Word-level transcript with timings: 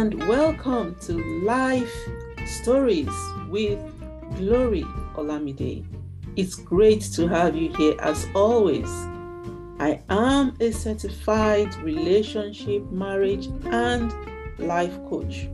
and 0.00 0.26
welcome 0.26 0.94
to 0.94 1.12
Life 1.44 1.94
Stories 2.46 3.12
with 3.50 3.78
Glory 4.38 4.82
Olamide. 5.14 5.84
It's 6.36 6.54
great 6.54 7.02
to 7.12 7.28
have 7.28 7.54
you 7.54 7.70
here 7.76 7.96
as 8.00 8.26
always. 8.34 8.88
I 9.78 10.00
am 10.08 10.56
a 10.58 10.70
certified 10.70 11.74
relationship, 11.82 12.90
marriage, 12.90 13.48
and 13.66 14.10
life 14.58 14.96
coach. 15.10 15.50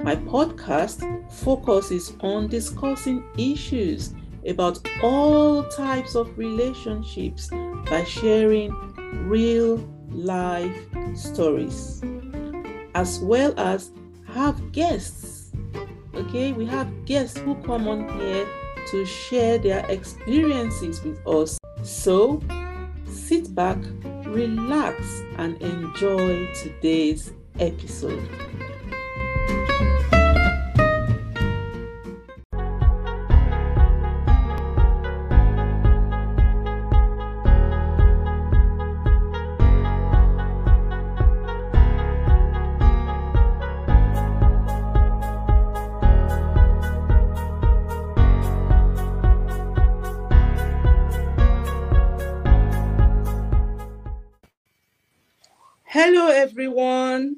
My 0.00 0.16
podcast 0.16 1.00
focuses 1.32 2.12
on 2.20 2.48
discussing 2.48 3.24
issues 3.38 4.12
about 4.46 4.86
all 5.02 5.64
types 5.70 6.14
of 6.14 6.36
relationships 6.36 7.48
by 7.88 8.04
sharing 8.04 8.72
real 9.26 9.76
life 10.10 10.76
stories 11.14 12.02
as 12.94 13.18
well 13.20 13.58
as 13.58 13.90
have 14.26 14.72
guests. 14.72 15.52
Okay, 16.14 16.52
we 16.52 16.66
have 16.66 17.04
guests 17.04 17.38
who 17.38 17.54
come 17.62 17.88
on 17.88 18.08
here 18.18 18.46
to 18.90 19.04
share 19.04 19.58
their 19.58 19.84
experiences 19.90 21.02
with 21.02 21.24
us. 21.26 21.58
So 21.82 22.40
sit 23.06 23.54
back, 23.54 23.78
relax, 24.24 25.22
and 25.38 25.60
enjoy 25.60 26.46
today's 26.54 27.32
episode. 27.58 28.28
Everyone. 56.44 57.36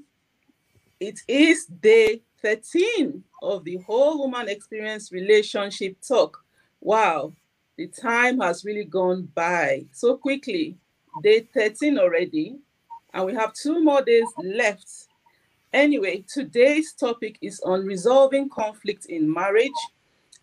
It 0.98 1.20
is 1.28 1.66
day 1.66 2.22
13 2.42 3.22
of 3.40 3.62
the 3.62 3.76
Whole 3.76 4.18
Woman 4.18 4.48
Experience 4.48 5.12
Relationship 5.12 5.96
Talk. 6.06 6.44
Wow, 6.80 7.32
the 7.76 7.86
time 7.86 8.40
has 8.40 8.64
really 8.64 8.82
gone 8.82 9.28
by 9.32 9.84
so 9.92 10.16
quickly. 10.16 10.76
Day 11.22 11.46
13 11.54 12.00
already, 12.00 12.56
and 13.14 13.26
we 13.26 13.34
have 13.34 13.52
two 13.52 13.80
more 13.80 14.02
days 14.02 14.26
left. 14.42 14.90
Anyway, 15.72 16.24
today's 16.26 16.92
topic 16.92 17.38
is 17.40 17.60
on 17.60 17.86
resolving 17.86 18.48
conflict 18.48 19.06
in 19.06 19.32
marriage. 19.32 19.70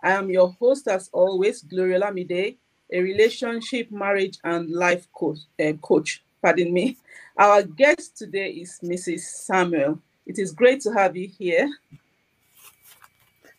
I 0.02 0.12
am 0.12 0.30
your 0.30 0.54
host, 0.54 0.88
as 0.88 1.10
always, 1.12 1.64
Glory 1.64 2.00
Olamide, 2.00 2.56
a 2.94 3.02
relationship, 3.02 3.92
marriage, 3.92 4.38
and 4.46 4.72
life 4.72 5.06
coach. 5.12 5.40
Uh, 5.60 5.74
coach 5.82 6.24
pardon 6.44 6.74
me. 6.74 6.98
Our 7.38 7.64
guest 7.64 8.18
today 8.18 8.50
is 8.50 8.80
Mrs. 8.84 9.22
Samuel. 9.22 10.00
It 10.28 10.38
is 10.38 10.52
great 10.52 10.82
to 10.82 10.92
have 10.92 11.16
you 11.16 11.28
here. 11.28 11.70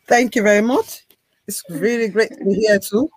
Thank 0.07 0.35
you 0.35 0.43
very 0.43 0.61
much. 0.61 1.03
It's 1.47 1.63
really 1.69 2.09
great 2.09 2.29
to 2.29 2.45
be 2.45 2.53
here 2.53 2.79
too. 2.79 3.09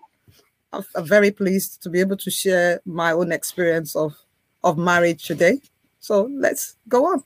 I'm, 0.72 0.82
I'm 0.96 1.06
very 1.06 1.30
pleased 1.30 1.82
to 1.82 1.90
be 1.90 2.00
able 2.00 2.16
to 2.16 2.30
share 2.30 2.80
my 2.86 3.12
own 3.12 3.30
experience 3.30 3.94
of, 3.94 4.16
of 4.64 4.78
marriage 4.78 5.26
today. 5.26 5.60
So 6.00 6.30
let's 6.32 6.76
go 6.88 7.06
on. 7.06 7.22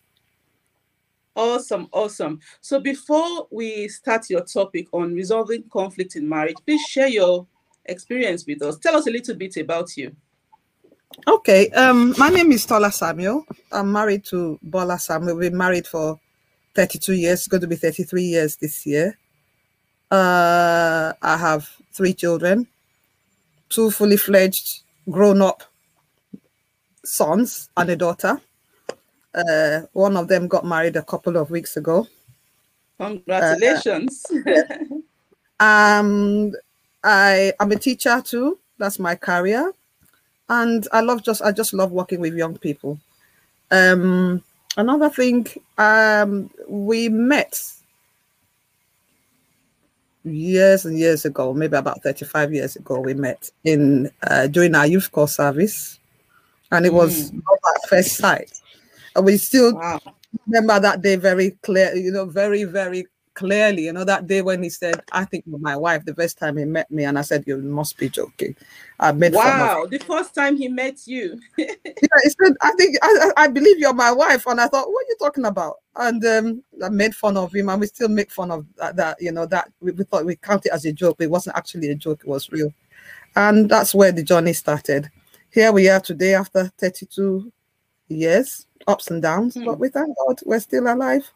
Awesome, 1.34 1.88
awesome. 1.92 2.40
So 2.60 2.80
before 2.80 3.46
we 3.50 3.88
start 3.88 4.28
your 4.28 4.44
topic 4.44 4.88
on 4.92 5.14
resolving 5.14 5.64
conflict 5.72 6.16
in 6.16 6.28
marriage, 6.28 6.56
please 6.66 6.82
share 6.82 7.08
your 7.08 7.46
experience 7.86 8.44
with 8.46 8.62
us. 8.62 8.78
Tell 8.78 8.96
us 8.96 9.06
a 9.06 9.10
little 9.10 9.36
bit 9.36 9.56
about 9.56 9.96
you. 9.96 10.14
Okay. 11.26 11.70
Um, 11.70 12.14
my 12.18 12.28
name 12.28 12.52
is 12.52 12.66
Tola 12.66 12.90
Samuel. 12.90 13.46
I'm 13.70 13.92
married 13.92 14.24
to 14.26 14.58
Bola 14.62 14.98
Samuel. 14.98 15.36
We've 15.36 15.50
been 15.50 15.58
married 15.58 15.86
for 15.86 16.18
32 16.74 17.14
years. 17.14 17.40
It's 17.40 17.48
going 17.48 17.60
to 17.60 17.66
be 17.66 17.76
33 17.76 18.22
years 18.22 18.56
this 18.56 18.86
year. 18.86 19.18
Uh, 20.10 21.12
I 21.22 21.36
have 21.36 21.68
three 21.92 22.12
children, 22.12 22.66
two 23.68 23.90
fully 23.90 24.16
fledged, 24.16 24.82
grown 25.10 25.40
up 25.40 25.62
sons 27.04 27.70
and 27.76 27.90
a 27.90 27.96
daughter. 27.96 28.40
Uh, 29.34 29.82
one 29.92 30.16
of 30.16 30.28
them 30.28 30.48
got 30.48 30.64
married 30.64 30.96
a 30.96 31.02
couple 31.02 31.36
of 31.36 31.50
weeks 31.50 31.76
ago. 31.76 32.06
Congratulations. 33.00 34.24
Uh, 35.58 35.60
um, 35.64 36.52
I 37.02 37.52
am 37.58 37.72
a 37.72 37.76
teacher 37.76 38.22
too. 38.24 38.58
That's 38.78 38.98
my 38.98 39.14
career 39.14 39.72
and 40.48 40.86
I 40.92 41.00
love 41.00 41.22
just 41.22 41.42
I 41.42 41.52
just 41.52 41.72
love 41.72 41.92
working 41.92 42.20
with 42.20 42.34
young 42.34 42.56
people. 42.56 42.98
Um, 43.70 44.42
another 44.76 45.08
thing, 45.08 45.46
um, 45.78 46.50
we 46.68 47.08
met 47.08 47.60
years 50.24 50.84
and 50.84 50.98
years 50.98 51.24
ago, 51.24 51.52
maybe 51.52 51.76
about 51.76 52.02
35 52.02 52.52
years 52.52 52.76
ago, 52.76 53.00
we 53.00 53.14
met 53.14 53.50
in 53.64 54.10
uh, 54.22 54.46
during 54.46 54.74
our 54.74 54.86
youth 54.86 55.10
corps 55.10 55.28
service, 55.28 55.98
and 56.70 56.86
it 56.86 56.92
was 56.92 57.30
mm. 57.30 57.38
at 57.38 57.88
first 57.88 58.16
sight. 58.16 58.60
And 59.16 59.26
we 59.26 59.36
still 59.36 59.74
wow. 59.74 60.00
remember 60.46 60.80
that 60.80 61.02
day 61.02 61.16
very 61.16 61.52
clear, 61.62 61.94
you 61.94 62.12
know, 62.12 62.26
very, 62.26 62.64
very 62.64 63.06
clearly, 63.34 63.84
you 63.84 63.92
know, 63.92 64.04
that 64.04 64.26
day 64.26 64.42
when 64.42 64.62
he 64.62 64.68
said, 64.68 65.02
I 65.12 65.24
think 65.24 65.44
my 65.46 65.76
wife, 65.76 66.04
the 66.04 66.14
first 66.14 66.38
time 66.38 66.56
he 66.56 66.64
met 66.64 66.90
me, 66.90 67.04
and 67.04 67.18
I 67.18 67.22
said, 67.22 67.44
You 67.46 67.58
must 67.58 67.96
be 67.96 68.08
joking. 68.08 68.56
I 69.00 69.12
made 69.12 69.32
Wow, 69.32 69.86
the 69.90 69.98
first 69.98 70.34
time 70.34 70.56
he 70.56 70.68
met 70.68 71.06
you. 71.06 71.40
yeah, 71.56 71.74
he 71.86 72.30
said, 72.30 72.54
I 72.60 72.72
think 72.72 72.96
I, 73.02 73.30
I 73.36 73.48
believe 73.48 73.78
you're 73.78 73.94
my 73.94 74.12
wife. 74.12 74.46
And 74.46 74.60
I 74.60 74.68
thought, 74.68 74.88
What 74.88 75.04
are 75.04 75.08
you 75.08 75.16
talking 75.18 75.44
about? 75.44 75.76
And 75.96 76.24
um, 76.24 76.62
I 76.82 76.88
made 76.88 77.14
fun 77.14 77.36
of 77.36 77.54
him, 77.54 77.68
and 77.68 77.80
we 77.80 77.86
still 77.86 78.08
make 78.08 78.30
fun 78.30 78.50
of 78.50 78.66
that, 78.76 78.96
that 78.96 79.20
you 79.20 79.32
know, 79.32 79.46
that 79.46 79.70
we, 79.80 79.92
we 79.92 80.04
thought 80.04 80.26
we 80.26 80.36
count 80.36 80.66
it 80.66 80.72
as 80.72 80.84
a 80.84 80.92
joke, 80.92 81.16
but 81.18 81.24
it 81.24 81.30
wasn't 81.30 81.56
actually 81.56 81.90
a 81.90 81.94
joke, 81.94 82.20
it 82.20 82.28
was 82.28 82.50
real. 82.50 82.72
And 83.34 83.68
that's 83.68 83.94
where 83.94 84.12
the 84.12 84.22
journey 84.22 84.52
started. 84.52 85.10
Here 85.50 85.72
we 85.72 85.88
are 85.88 86.00
today 86.00 86.34
after 86.34 86.70
32 86.78 87.50
years, 88.08 88.66
ups 88.86 89.10
and 89.10 89.22
downs, 89.22 89.54
hmm. 89.54 89.64
but 89.64 89.78
we 89.78 89.88
thank 89.88 90.16
God 90.18 90.38
we're 90.44 90.60
still 90.60 90.92
alive. 90.92 91.30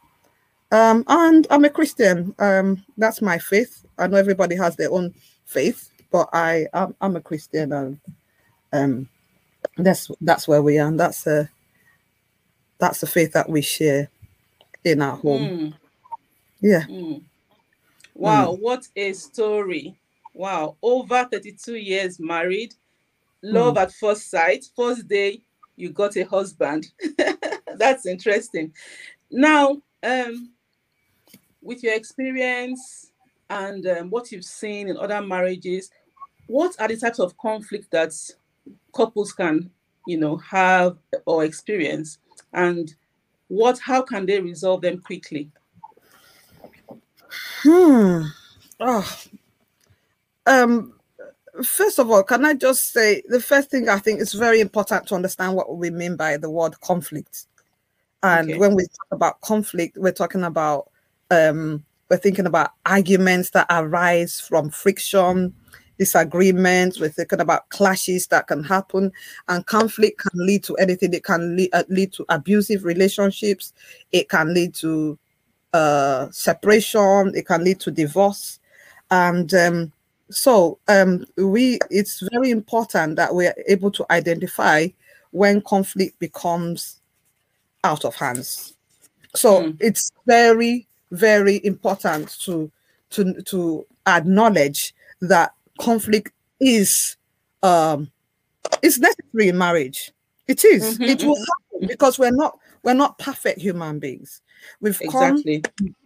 Um, 0.73 1.05
and 1.07 1.47
I'm 1.51 1.65
a 1.65 1.71
Christian. 1.71 2.35
Um, 2.39 2.85
that's 2.97 3.23
my 3.23 3.39
faith. 3.39 3.85
I 3.99 4.07
know 4.07 4.17
everybody 4.17 4.57
has 4.57 4.77
their 4.77 4.93
own 4.93 5.15
faith, 5.45 5.91
but 6.11 6.29
I 6.33 6.67
I'm, 6.73 6.95
I'm 7.01 7.17
a 7.17 7.21
Christian, 7.21 7.73
and 7.73 8.01
um, 8.73 9.09
that's 9.77 10.11
that's 10.21 10.49
where 10.49 10.63
we 10.63 10.79
are. 10.79 10.89
And 10.89 10.99
that's 10.99 11.27
a 11.27 11.49
that's 12.79 13.01
the 13.01 13.07
faith 13.07 13.33
that 13.33 13.49
we 13.49 13.63
share 13.63 14.11
in 14.85 15.03
our 15.03 15.17
home. 15.17 15.43
Mm. 15.43 15.75
Yeah. 16.61 16.83
Mm. 16.83 17.23
Wow, 18.15 18.53
mm. 18.53 18.61
what 18.61 18.89
a 18.97 19.13
story! 19.13 19.99
Wow, 20.35 20.77
over 20.83 21.29
32 21.31 21.77
years 21.77 22.19
married, 22.19 22.75
love 23.43 23.75
hmm. 23.75 23.79
at 23.79 23.93
first 23.93 24.31
sight. 24.31 24.65
First 24.75 25.09
day 25.09 25.41
you 25.77 25.91
got 25.91 26.17
a 26.17 26.25
husband. 26.25 26.87
that's 27.77 28.07
interesting. 28.07 28.73
Now, 29.31 29.81
um, 30.03 30.51
with 31.67 31.83
your 31.83 31.95
experience 31.95 33.13
and 33.51 33.87
um, 33.87 34.11
what 34.11 34.33
you've 34.33 34.45
seen 34.45 34.89
in 34.89 34.97
other 34.97 35.21
marriages, 35.21 35.91
what 36.47 36.75
are 36.81 36.89
the 36.89 36.97
types 36.97 37.19
of 37.19 37.37
conflict 37.39 37.91
that 37.91 38.13
couples 38.95 39.33
can, 39.33 39.71
you 40.07 40.17
know, 40.17 40.37
have 40.37 40.97
or 41.27 41.45
experience, 41.45 42.19
and 42.53 42.95
what 43.49 43.79
how 43.79 44.03
can 44.03 44.27
they 44.27 44.41
resolve 44.41 44.81
them 44.81 45.01
quickly? 45.01 45.51
Hmm. 47.63 48.23
Oh. 48.81 49.17
Um. 50.47 50.93
First 51.65 51.99
of 51.99 52.11
all, 52.11 52.23
can 52.23 52.45
I 52.45 52.53
just 52.53 52.93
say 52.93 53.23
the 53.29 53.41
first 53.41 53.71
thing 53.71 53.89
I 53.89 53.99
think 53.99 54.21
is 54.21 54.35
very 54.35 54.61
important 54.61 55.07
to 55.07 55.15
understand 55.15 55.57
what 55.57 55.75
we 55.75 55.89
mean 55.89 56.15
by 56.15 56.37
the 56.37 56.51
word 56.51 56.79
conflict. 56.83 57.47
And 58.23 58.51
okay. 58.51 58.59
when 58.59 58.75
we 58.75 58.83
talk 58.83 59.07
about 59.11 59.41
conflict, 59.41 59.97
we're 59.97 60.13
talking 60.13 60.43
about 60.43 60.91
um, 61.31 61.85
we're 62.11 62.17
thinking 62.19 62.47
about 62.47 62.73
arguments 62.85 63.51
that 63.51 63.67
arise 63.71 64.41
from 64.41 64.71
friction, 64.71 65.55
disagreements. 65.99 67.01
We're 67.01 67.09
thinking 67.09 67.41
about 67.41 67.69
clashes 67.71 68.27
that 68.29 68.47
can 68.47 68.63
happen, 68.63 69.13
and 69.49 69.67
conflict 69.67 70.21
can 70.21 70.47
lead 70.47 70.63
to 70.65 70.75
anything. 70.77 71.15
It 71.15 71.25
can 71.25 71.57
lead, 71.57 71.71
uh, 71.73 71.85
lead 71.89 72.13
to 72.15 72.25
abusive 72.29 72.85
relationships. 72.85 73.73
It 74.13 74.29
can 74.29 74.55
lead 74.55 74.75
to 74.77 75.19
uh, 75.73 76.29
separation. 76.31 77.33
It 77.35 77.47
can 77.47 77.65
lead 77.65 77.81
to 77.81 77.91
divorce, 77.91 78.61
and 79.11 79.53
um, 79.55 79.93
so 80.31 80.79
um, 80.89 81.25
we. 81.37 81.79
It's 81.91 82.21
very 82.33 82.51
important 82.51 83.17
that 83.17 83.35
we 83.35 83.47
are 83.47 83.55
able 83.67 83.91
to 83.93 84.07
identify 84.11 84.89
when 85.33 85.61
conflict 85.61 86.19
becomes 86.19 87.01
out 87.85 88.05
of 88.05 88.15
hands 88.15 88.75
So 89.35 89.61
Mm. 89.63 89.77
it's 89.81 90.11
very, 90.27 90.87
very 91.11 91.65
important 91.65 92.29
to 92.41 92.71
to 93.11 93.41
to 93.43 93.87
acknowledge 94.07 94.95
that 95.21 95.53
conflict 95.81 96.33
is 96.61 97.17
um 97.63 98.11
is 98.83 98.99
necessary 98.99 99.49
in 99.49 99.59
marriage. 99.59 100.13
It 100.49 100.65
is. 100.65 100.99
Mhm, 100.99 101.09
It 101.09 101.23
will 101.25 101.37
happen 101.37 101.87
because 101.89 102.19
we're 102.19 102.31
not 102.31 102.59
we're 102.83 102.95
not 102.95 103.19
perfect 103.19 103.61
human 103.61 103.99
beings. 103.99 104.43
We've 104.81 105.01
come 105.11 105.37
Exactly. 105.37 105.63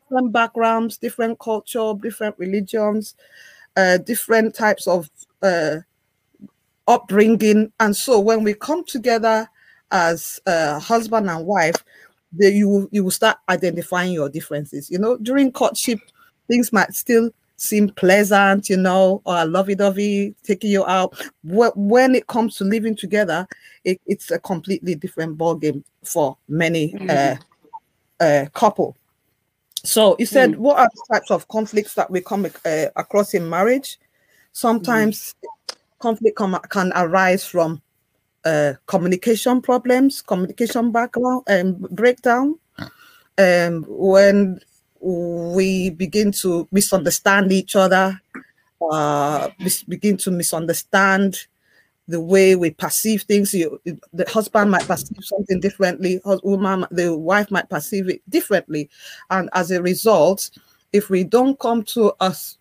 different 0.08 0.32
backgrounds, 0.32 0.96
different 0.96 1.38
culture, 1.38 1.92
different 2.00 2.38
religions, 2.38 3.14
uh, 3.76 3.98
different 3.98 4.54
types 4.54 4.86
of 4.86 5.08
uh, 5.42 5.76
upbringing, 6.88 7.72
and 7.80 7.94
so 7.96 8.18
when 8.18 8.42
we 8.42 8.54
come 8.54 8.84
together 8.84 9.48
as 9.92 10.40
uh, 10.46 10.78
husband 10.78 11.28
and 11.30 11.46
wife, 11.46 11.76
the, 12.32 12.50
you 12.52 12.68
will- 12.68 12.88
you 12.90 13.04
will 13.04 13.10
start 13.10 13.38
identifying 13.48 14.12
your 14.12 14.28
differences. 14.28 14.90
You 14.90 14.98
know, 14.98 15.16
during 15.18 15.52
courtship, 15.52 15.98
things 16.48 16.72
might 16.72 16.94
still 16.94 17.30
seem 17.56 17.90
pleasant, 17.90 18.70
you 18.70 18.76
know, 18.76 19.20
or 19.24 19.44
lovey-dovey, 19.44 20.34
taking 20.42 20.70
you 20.70 20.84
out. 20.86 21.14
Wh- 21.42 21.76
When 21.76 22.14
it 22.14 22.26
comes 22.26 22.56
to 22.56 22.64
living 22.64 22.96
together, 22.96 23.46
it, 23.84 24.00
it's 24.06 24.30
a 24.30 24.38
completely 24.38 24.94
different 24.94 25.36
ballgame 25.36 25.82
for 26.02 26.36
many 26.48 26.94
uh, 27.08 27.36
uh, 28.18 28.46
couple. 28.54 28.96
So 29.84 30.16
you 30.18 30.26
said, 30.26 30.52
Mm. 30.52 30.56
what 30.58 30.78
are 30.78 30.88
the 30.94 31.14
types 31.14 31.30
of 31.30 31.48
conflicts 31.48 31.94
that 31.94 32.10
we 32.10 32.20
come 32.20 32.46
uh, 32.64 32.86
across 32.96 33.34
in 33.34 33.48
marriage? 33.48 33.98
Sometimes 34.52 35.34
conflict 36.00 36.36
come, 36.36 36.58
can 36.70 36.92
arise 36.96 37.44
from 37.44 37.80
uh, 38.44 38.74
communication 38.86 39.60
problems, 39.60 40.22
communication 40.22 40.90
background 40.92 41.42
and 41.46 41.80
breakdown, 41.90 42.58
um, 43.38 43.84
when 43.88 44.60
we 45.00 45.90
begin 45.90 46.32
to 46.32 46.68
misunderstand 46.72 47.52
each 47.52 47.76
other, 47.76 48.20
uh, 48.90 49.48
mis- 49.58 49.82
begin 49.84 50.16
to 50.18 50.30
misunderstand 50.30 51.46
the 52.08 52.20
way 52.20 52.56
we 52.56 52.70
perceive 52.70 53.22
things. 53.22 53.54
You, 53.54 53.80
the 54.12 54.28
husband 54.28 54.70
might 54.70 54.86
perceive 54.86 55.22
something 55.22 55.60
differently. 55.60 56.20
Woman, 56.42 56.86
the 56.90 57.16
wife 57.16 57.50
might 57.50 57.68
perceive 57.70 58.08
it 58.08 58.22
differently, 58.28 58.90
and 59.30 59.48
as 59.52 59.70
a 59.70 59.80
result, 59.80 60.50
if 60.92 61.08
we 61.08 61.24
don't 61.24 61.58
come 61.58 61.82
to 61.84 62.12
us, 62.20 62.58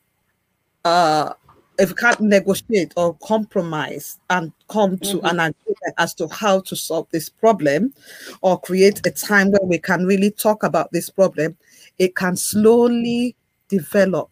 uh, 0.85 1.33
if 1.79 1.89
we 1.89 1.95
can't 1.95 2.19
negotiate 2.19 2.93
or 2.97 3.15
compromise 3.23 4.19
and 4.29 4.51
come 4.67 4.97
to 4.99 5.17
Mhm. 5.17 5.29
an 5.29 5.39
agreement 5.39 5.95
as 5.97 6.13
to 6.15 6.27
how 6.27 6.59
to 6.61 6.75
solve 6.75 7.07
this 7.11 7.29
problem, 7.29 7.93
or 8.41 8.59
create 8.59 9.05
a 9.05 9.11
time 9.11 9.51
where 9.51 9.65
we 9.65 9.77
can 9.79 10.05
really 10.05 10.31
talk 10.31 10.63
about 10.63 10.91
this 10.91 11.09
problem, 11.09 11.57
it 11.97 12.15
can 12.15 12.35
slowly 12.35 13.35
develop 13.69 14.29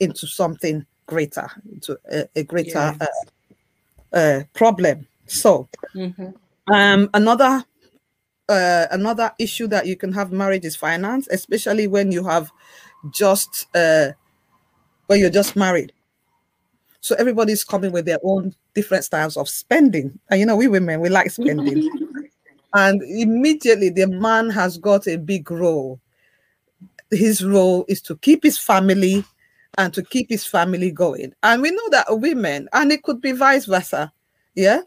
into 0.00 0.26
something 0.26 0.84
greater, 1.06 1.48
into 1.72 1.98
a, 2.12 2.28
a 2.36 2.42
greater 2.44 2.94
Yes. 3.00 3.00
uh, 4.12 4.16
uh, 4.16 4.42
problem. 4.54 5.06
So, 5.26 5.68
Mhm. 5.94 6.34
um, 6.72 7.10
another 7.14 7.64
uh, 8.48 8.86
another 8.90 9.32
issue 9.38 9.68
that 9.68 9.86
you 9.86 9.96
can 9.96 10.12
have 10.12 10.32
marriage 10.32 10.64
is 10.64 10.74
finance, 10.74 11.28
especially 11.30 11.86
when 11.86 12.10
you 12.10 12.24
have 12.24 12.50
just 13.12 13.66
uh, 13.76 14.10
when 15.06 15.20
you're 15.20 15.30
just 15.30 15.54
married. 15.56 15.92
So 17.00 17.14
everybody's 17.16 17.64
coming 17.64 17.92
with 17.92 18.04
their 18.04 18.18
own 18.22 18.54
different 18.74 19.04
styles 19.04 19.36
of 19.36 19.48
spending, 19.48 20.18
and 20.30 20.38
you 20.40 20.46
know 20.46 20.56
we 20.56 20.68
women 20.68 21.00
we 21.00 21.08
like 21.08 21.30
spending, 21.30 21.82
and 22.74 23.02
immediately 23.02 23.88
the 23.90 24.06
man 24.06 24.50
has 24.50 24.78
got 24.78 25.06
a 25.06 25.16
big 25.16 25.50
role. 25.50 25.98
His 27.10 27.44
role 27.44 27.84
is 27.88 28.00
to 28.02 28.16
keep 28.18 28.42
his 28.42 28.58
family 28.58 29.24
and 29.78 29.92
to 29.94 30.02
keep 30.02 30.28
his 30.28 30.46
family 30.46 30.90
going. 30.90 31.32
And 31.42 31.62
we 31.62 31.70
know 31.70 31.88
that 31.90 32.06
women, 32.10 32.68
and 32.72 32.92
it 32.92 33.02
could 33.02 33.20
be 33.20 33.32
vice 33.32 33.64
versa, 33.66 34.12
yeah, 34.54 34.82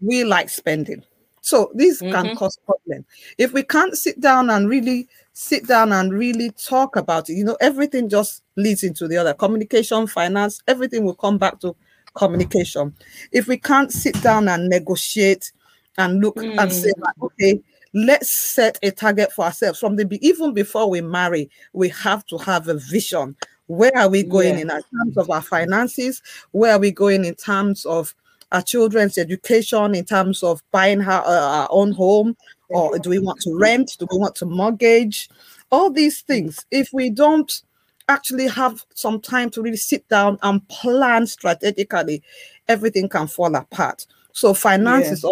we 0.00 0.24
like 0.24 0.48
spending. 0.48 1.02
So 1.42 1.70
these 1.74 2.02
can 2.02 2.30
Mhm. 2.30 2.34
cause 2.34 2.58
problem. 2.66 3.04
If 3.38 3.52
we 3.52 3.62
can't 3.62 3.96
sit 3.96 4.20
down 4.20 4.50
and 4.50 4.68
really 4.68 5.08
sit 5.32 5.66
down 5.66 5.92
and 5.92 6.12
really 6.12 6.50
talk 6.50 6.96
about 6.96 7.30
it, 7.30 7.34
you 7.34 7.44
know, 7.44 7.56
everything 7.60 8.08
just 8.08 8.42
leads 8.56 8.82
into 8.84 9.08
the 9.08 9.16
other. 9.16 9.34
Communication, 9.34 10.06
finance, 10.06 10.62
everything 10.68 11.04
will 11.04 11.14
come 11.14 11.38
back 11.38 11.58
to 11.60 11.74
communication. 12.14 12.94
If 13.32 13.46
we 13.46 13.56
can't 13.56 13.90
sit 13.92 14.20
down 14.22 14.48
and 14.48 14.68
negotiate 14.68 15.52
and 15.98 16.20
look 16.20 16.36
and 16.36 16.72
say, 16.72 16.90
Mm. 16.90 17.00
like, 17.00 17.22
okay, 17.22 17.60
let's 17.94 18.30
set 18.30 18.78
a 18.82 18.90
target 18.90 19.32
for 19.32 19.44
ourselves 19.44 19.78
from 19.78 19.96
the 19.96 20.06
even 20.20 20.52
before 20.52 20.88
we 20.88 21.00
marry, 21.00 21.50
we 21.72 21.88
have 21.90 22.24
to 22.26 22.38
have 22.38 22.68
a 22.68 22.74
vision. 22.74 23.36
Where 23.66 23.96
are 23.96 24.08
we 24.08 24.22
going 24.22 24.54
Yeah. 24.56 24.62
in 24.62 24.68
terms 24.68 25.16
of 25.16 25.30
our 25.30 25.42
finances? 25.42 26.22
Where 26.50 26.72
are 26.72 26.78
we 26.78 26.90
going 26.90 27.24
in 27.24 27.34
terms 27.34 27.86
of 27.86 28.14
our 28.50 28.60
children's 28.62 29.16
education? 29.16 29.94
In 29.94 30.04
terms 30.04 30.42
of 30.42 30.62
buying 30.72 31.00
our, 31.00 31.24
uh, 31.24 31.58
our 31.60 31.68
own 31.70 31.92
home, 31.92 32.36
or 32.72 32.98
do 32.98 33.10
we 33.10 33.18
want 33.18 33.40
to 33.42 33.56
rent? 33.58 33.96
Do 33.98 34.06
we 34.10 34.18
want 34.18 34.34
to 34.36 34.46
mortgage? 34.46 35.28
All 35.70 35.90
these 35.90 36.20
things. 36.22 36.66
If 36.70 36.90
we 36.92 37.10
don't 37.10 37.62
actually 38.08 38.48
have 38.48 38.84
some 38.94 39.20
time 39.20 39.50
to 39.50 39.62
really 39.62 39.76
sit 39.76 40.06
down 40.08 40.38
and 40.42 40.66
plan 40.68 41.26
strategically, 41.26 42.22
everything 42.68 43.08
can 43.08 43.26
fall 43.26 43.54
apart. 43.54 44.06
So 44.32 44.54
finance 44.54 45.06
Yeah. 45.06 45.12
is 45.12 45.24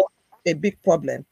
a 0.45 0.53
big 0.53 0.81
problem. 0.83 1.25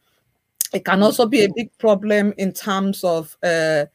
It 0.73 0.85
can 0.85 1.01
also 1.01 1.25
be 1.25 1.43
a 1.43 1.49
big 1.55 1.75
problem 1.79 2.33
in 2.37 2.53
terms 2.53 3.03
of 3.03 3.35
uh, 3.41 3.85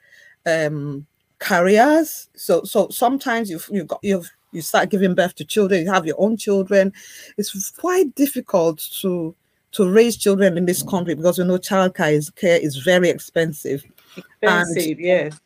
um, 0.47 1.07
careers. 1.39 2.29
So 2.35 2.65
so 2.65 2.89
sometimes 2.89 3.51
you've 3.51 3.69
you 3.71 3.85
got 3.85 4.01
you've 4.03 4.31
you 4.53 4.63
start 4.63 4.91
giving 4.91 5.15
birth 5.15 5.35
to 5.37 5.45
children, 5.45 5.83
you 5.83 5.93
have 5.93 6.07
your 6.07 6.21
own 6.21 6.37
children. 6.37 6.93
It's 7.37 7.71
quite 7.71 8.15
difficult 8.15 8.79
to 9.03 9.35
to 9.75 9.91
raise 9.91 10.17
children 10.17 10.57
in 10.57 10.67
this 10.67 10.83
country 10.83 11.15
because 11.15 11.37
you 11.39 11.45
know 11.45 11.59
childcare 11.59 12.13
is 12.13 12.31
care 12.31 12.59
is 12.59 12.77
very 12.77 13.11
expensive. 13.11 13.85
Expensive, 14.17 15.01
yes. 15.01 15.41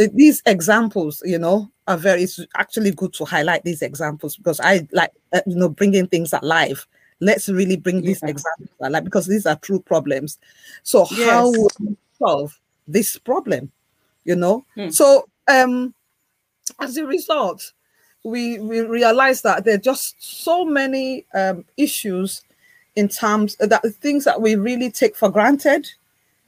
Uh, 0.00 0.06
These 0.14 0.42
examples, 0.46 1.22
you 1.24 1.38
know, 1.38 1.70
are 1.86 1.98
very. 1.98 2.22
It's 2.22 2.40
actually 2.56 2.92
good 2.92 3.12
to 3.14 3.24
highlight 3.24 3.62
these 3.64 3.82
examples 3.82 4.36
because 4.36 4.58
I 4.60 4.88
like 4.92 5.12
uh, 5.32 5.42
you 5.46 5.56
know 5.56 5.68
bringing 5.68 6.06
things 6.06 6.32
alive. 6.32 6.86
Let's 7.20 7.48
really 7.48 7.76
bring 7.76 8.00
these 8.02 8.22
Yeah. 8.22 8.30
examples 8.30 8.70
alive 8.80 9.04
because 9.04 9.26
these 9.26 9.46
are 9.46 9.56
true 9.56 9.80
problems. 9.80 10.38
So 10.82 11.04
how 11.04 11.50
would 11.50 11.72
we 11.78 11.96
solve 12.18 12.58
this 12.88 13.18
problem? 13.18 13.70
You 14.24 14.36
know, 14.36 14.64
Hmm. 14.74 14.88
so 14.90 15.28
um, 15.48 15.94
as 16.80 16.96
a 16.96 17.06
result, 17.06 17.72
we 18.24 18.58
we 18.60 18.80
realize 18.80 19.42
that 19.42 19.64
there 19.64 19.74
are 19.74 19.78
just 19.92 20.14
so 20.22 20.64
many 20.64 21.26
um, 21.34 21.64
issues 21.76 22.42
in 22.96 23.08
terms 23.08 23.56
that 23.56 23.82
things 24.00 24.24
that 24.24 24.40
we 24.40 24.54
really 24.56 24.90
take 24.90 25.16
for 25.16 25.30
granted 25.30 25.88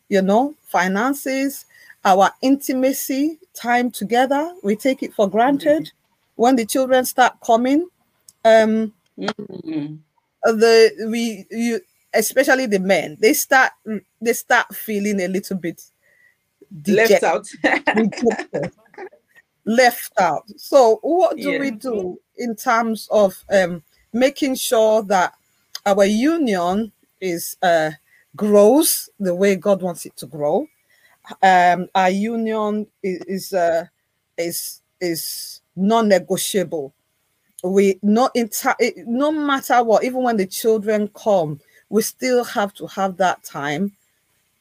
you 0.08 0.20
know 0.22 0.54
finances 0.64 1.64
our 2.04 2.30
intimacy 2.42 3.38
time 3.54 3.90
together 3.90 4.54
we 4.62 4.76
take 4.76 5.02
it 5.02 5.14
for 5.14 5.28
granted 5.28 5.90
when 6.36 6.56
the 6.56 6.66
children 6.66 7.04
start 7.04 7.34
coming 7.44 7.88
um 8.44 8.92
Mhm. 9.18 9.98
the 10.42 11.08
we 11.10 11.46
you 11.50 11.80
especially 12.12 12.66
the 12.66 12.78
men 12.80 13.16
they 13.20 13.32
start 13.32 13.72
they 14.20 14.32
start 14.32 14.74
feeling 14.74 15.20
a 15.20 15.28
little 15.28 15.56
bit 15.56 15.82
Left 16.86 17.22
out. 17.22 17.46
left 19.64 20.12
out. 20.18 20.44
So 20.56 20.98
what 21.02 21.36
do 21.38 21.58
we 21.58 21.70
do 21.70 22.18
in 22.36 22.56
terms 22.56 23.08
of 23.10 23.42
um, 23.50 23.82
making 24.12 24.56
sure 24.56 25.02
that 25.04 25.34
our 25.86 26.04
union 26.04 26.92
is 27.20 27.56
uh, 27.62 27.90
grows 28.36 29.08
the 29.18 29.34
way 29.34 29.56
God 29.56 29.82
wants 29.82 30.06
it 30.06 30.16
to 30.18 30.26
grow? 30.26 30.66
Um, 31.42 31.88
our 31.94 32.10
union 32.10 32.86
is 33.02 33.22
is 33.26 33.52
uh, 33.52 33.86
is, 34.36 34.82
is 35.00 35.60
non-negotiable. 35.76 36.94
We 37.62 37.98
not 38.02 38.32
in 38.34 38.50
no 39.06 39.32
matter 39.32 39.82
what, 39.82 40.04
even 40.04 40.22
when 40.22 40.36
the 40.36 40.46
children 40.46 41.08
come, 41.14 41.60
we 41.88 42.02
still 42.02 42.44
have 42.44 42.74
to 42.74 42.86
have 42.88 43.16
that 43.18 43.42
time 43.42 43.92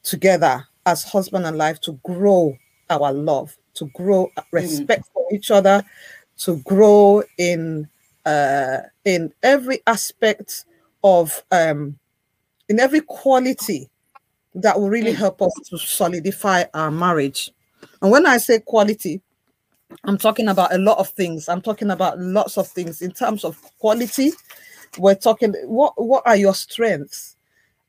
together 0.02 0.66
as 0.86 1.02
husband 1.04 1.46
and 1.46 1.58
wife 1.58 1.80
to 1.82 1.92
grow 2.02 2.56
our 2.90 3.12
love, 3.12 3.56
to 3.74 3.86
grow 3.94 4.30
respect 4.52 5.04
for 5.12 5.26
each 5.32 5.50
other, 5.50 5.82
to 6.38 6.56
grow 6.58 7.22
in 7.38 7.88
uh, 8.24 8.78
in 9.04 9.32
every 9.42 9.80
aspect 9.86 10.64
of 11.04 11.44
um, 11.52 11.98
in 12.68 12.80
every 12.80 13.02
quality 13.02 13.88
that 14.54 14.80
will 14.80 14.88
really 14.88 15.12
help 15.12 15.42
us 15.42 15.52
to 15.68 15.78
solidify 15.78 16.64
our 16.74 16.90
marriage. 16.90 17.52
And 18.02 18.10
when 18.10 18.26
I 18.26 18.38
say 18.38 18.60
quality, 18.60 19.20
I'm 20.04 20.18
talking 20.18 20.48
about 20.48 20.74
a 20.74 20.78
lot 20.78 20.98
of 20.98 21.08
things. 21.10 21.48
I'm 21.48 21.62
talking 21.62 21.90
about 21.90 22.18
lots 22.18 22.58
of 22.58 22.66
things 22.68 23.02
in 23.02 23.12
terms 23.12 23.44
of 23.44 23.60
quality. 23.78 24.32
We're 24.98 25.14
talking 25.14 25.54
what 25.64 25.94
what 25.96 26.22
are 26.26 26.36
your 26.36 26.54
strengths? 26.54 27.36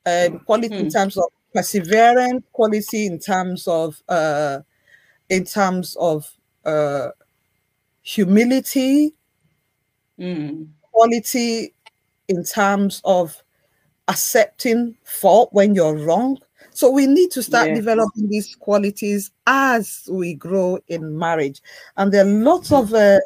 Um, 0.06 0.40
quality 0.40 0.76
in 0.76 0.88
Mm. 0.88 0.94
terms 0.94 1.18
of 1.18 1.26
perseverance 1.54 2.44
quality 2.52 3.06
in 3.08 3.20
terms 3.20 3.68
of 3.68 4.02
uh, 4.10 4.60
in 5.30 5.46
terms 5.46 5.96
of 6.00 6.30
uh, 6.66 7.10
humility, 8.02 9.14
Mm. 10.20 10.70
quality 10.92 11.75
in 12.28 12.44
terms 12.44 13.02
of 13.06 13.42
accepting 14.08 14.96
fault 15.04 15.50
when 15.52 15.76
you're 15.76 15.96
wrong. 15.98 16.38
So 16.72 16.90
we 16.92 17.08
need 17.08 17.32
to 17.32 17.44
start 17.44 17.68
Yeah. 17.70 17.76
developing 17.76 18.28
these 18.30 18.56
qualities 18.56 19.32
as 19.48 20.08
we 20.12 20.34
grow 20.34 20.80
in 20.88 21.18
marriage, 21.18 21.62
and 21.98 22.12
there 22.12 22.26
are 22.26 22.30
lots 22.30 22.72
of 22.72 22.94
uh, 22.94 23.20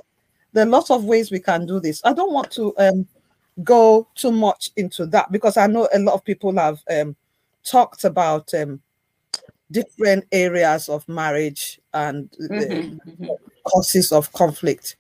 there 0.54 0.66
are 0.66 0.70
lots 0.70 0.92
of 0.92 1.06
ways 1.06 1.32
we 1.32 1.40
can 1.40 1.66
do 1.66 1.80
this. 1.80 2.02
I 2.04 2.14
don't 2.14 2.34
want 2.34 2.52
to 2.52 2.74
um, 2.78 3.08
go 3.64 4.08
too 4.16 4.32
much 4.32 4.70
into 4.78 5.06
that 5.08 5.32
because 5.32 5.58
I 5.58 5.68
know 5.68 5.88
a 5.94 6.00
lot 6.00 6.14
of 6.16 6.24
people 6.26 6.56
have 6.58 6.80
um, 6.92 7.16
talked 7.64 8.04
about 8.04 8.54
um, 8.54 8.82
different 9.72 10.26
areas 10.32 10.90
of 10.90 11.08
marriage 11.08 11.80
and 11.94 12.30
the 12.38 13.00
Mhm, 13.00 13.00
mhm. 13.20 13.38
causes 13.66 14.12
of 14.12 14.32
conflict. 14.34 14.96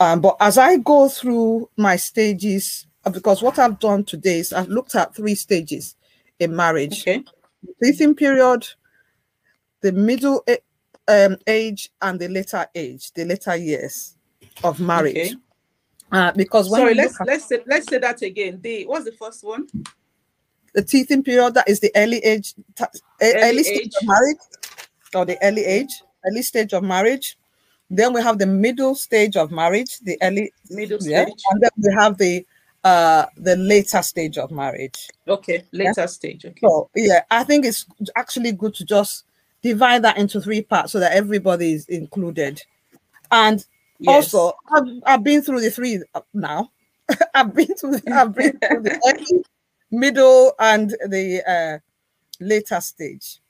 Um, 0.00 0.20
but 0.20 0.36
as 0.40 0.58
I 0.58 0.76
go 0.78 1.08
through 1.08 1.70
my 1.76 1.96
stages, 1.96 2.86
because 3.12 3.42
what 3.42 3.58
I've 3.58 3.78
done 3.78 4.04
today 4.04 4.38
is 4.40 4.52
I've 4.52 4.68
looked 4.68 4.94
at 4.94 5.14
three 5.14 5.34
stages 5.34 5.96
in 6.38 6.54
marriage 6.54 7.02
Okay. 7.02 7.24
the 7.62 7.74
teething 7.86 8.14
period, 8.14 8.66
the 9.80 9.92
middle 9.92 10.44
um, 11.08 11.36
age, 11.46 11.90
and 12.02 12.18
the 12.20 12.28
later 12.28 12.66
age, 12.74 13.12
the 13.12 13.24
later 13.24 13.56
years 13.56 14.16
of 14.64 14.80
marriage. 14.80 15.16
Okay. 15.16 15.34
Uh, 16.12 16.32
because 16.32 16.68
when 16.70 16.80
Sorry, 16.80 16.94
let's 16.94 17.20
at 17.20 17.26
let's 17.26 17.46
say 17.46 17.60
let's 17.66 17.88
say 17.88 17.98
that 17.98 18.20
again. 18.22 18.60
The 18.60 18.84
what's 18.86 19.04
the 19.04 19.12
first 19.12 19.44
one? 19.44 19.66
the 20.74 20.82
teething 20.82 21.22
period, 21.22 21.54
that 21.54 21.68
is 21.68 21.80
the 21.80 21.90
early 21.96 22.18
age, 22.18 22.54
e- 22.80 22.84
Early 23.22 23.42
early, 23.42 23.64
stage 23.64 23.80
age. 23.82 23.94
of 24.00 24.06
marriage, 24.06 24.38
or 25.14 25.24
the 25.24 25.38
early 25.42 25.64
age, 25.64 26.02
early 26.26 26.42
stage 26.42 26.72
of 26.72 26.82
marriage. 26.82 27.36
Then 27.90 28.12
we 28.12 28.22
have 28.22 28.38
the 28.38 28.46
middle 28.46 28.94
stage 28.94 29.36
of 29.36 29.50
marriage, 29.50 29.98
the 30.00 30.16
early 30.22 30.52
Middle 30.70 30.98
yeah, 31.02 31.24
stage. 31.24 31.42
and 31.50 31.60
then 31.62 31.70
we 31.76 31.92
have 31.98 32.18
the 32.18 32.46
uh 32.84 33.26
the 33.36 33.56
later 33.56 34.02
stage 34.02 34.38
of 34.38 34.50
marriage. 34.50 35.08
Okay. 35.28 35.64
Later 35.72 36.06
stage. 36.06 36.44
Okay. 36.46 36.60
So 36.60 36.88
yeah, 36.96 37.22
I 37.30 37.44
think 37.44 37.64
it's 37.64 37.86
actually 38.16 38.52
good 38.52 38.74
to 38.74 38.84
just 38.84 39.24
divide 39.62 40.02
that 40.02 40.16
into 40.16 40.40
three 40.40 40.62
parts 40.62 40.92
so 40.92 41.00
that 41.00 41.12
everybody 41.12 41.72
is 41.72 41.86
included. 41.88 42.62
And 43.30 43.64
Yes. 44.02 44.32
also, 44.32 44.56
I've, 44.72 44.88
I've 45.04 45.22
been 45.22 45.42
through 45.42 45.60
the 45.60 45.70
three 45.70 46.02
now. 46.32 46.70
I've 47.34 47.54
been 47.54 47.74
through 47.74 47.98
the, 47.98 48.12
I've 48.12 48.34
been 48.34 48.58
through 48.68 48.82
the 48.82 48.98
early, 49.06 49.44
middle, 49.90 50.54
and 50.58 50.90
the 51.08 51.42
uh, 51.46 51.78
later 52.42 52.80
stage 52.80 53.40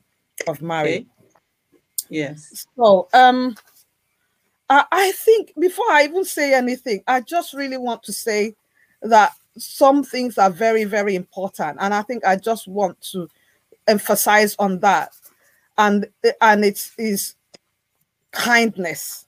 of 0.49 0.61
marriage. 0.61 1.03
Okay. 1.03 1.07
Yes. 2.09 2.67
So, 2.77 3.09
um, 3.13 3.57
I, 4.69 4.85
I 4.91 5.13
think 5.13 5.53
before 5.59 5.89
I 5.91 6.05
even 6.05 6.25
say 6.25 6.53
anything, 6.53 7.03
I 7.07 7.21
just 7.21 7.55
really 7.55 7.79
want 7.79 8.03
to 8.05 8.13
say 8.13 8.57
that 9.03 9.33
some 9.59 10.05
things 10.05 10.39
are 10.39 10.51
very, 10.51 10.85
very 10.85 11.15
important, 11.15 11.79
and 11.81 11.93
I 11.95 12.03
think 12.03 12.25
I 12.25 12.37
just 12.37 12.69
want 12.69 13.01
to 13.13 13.29
emphasize 13.87 14.57
on 14.59 14.81
that, 14.81 15.13
and 15.79 16.07
and 16.41 16.65
it 16.65 16.91
is 16.99 17.35
kindness. 18.33 19.27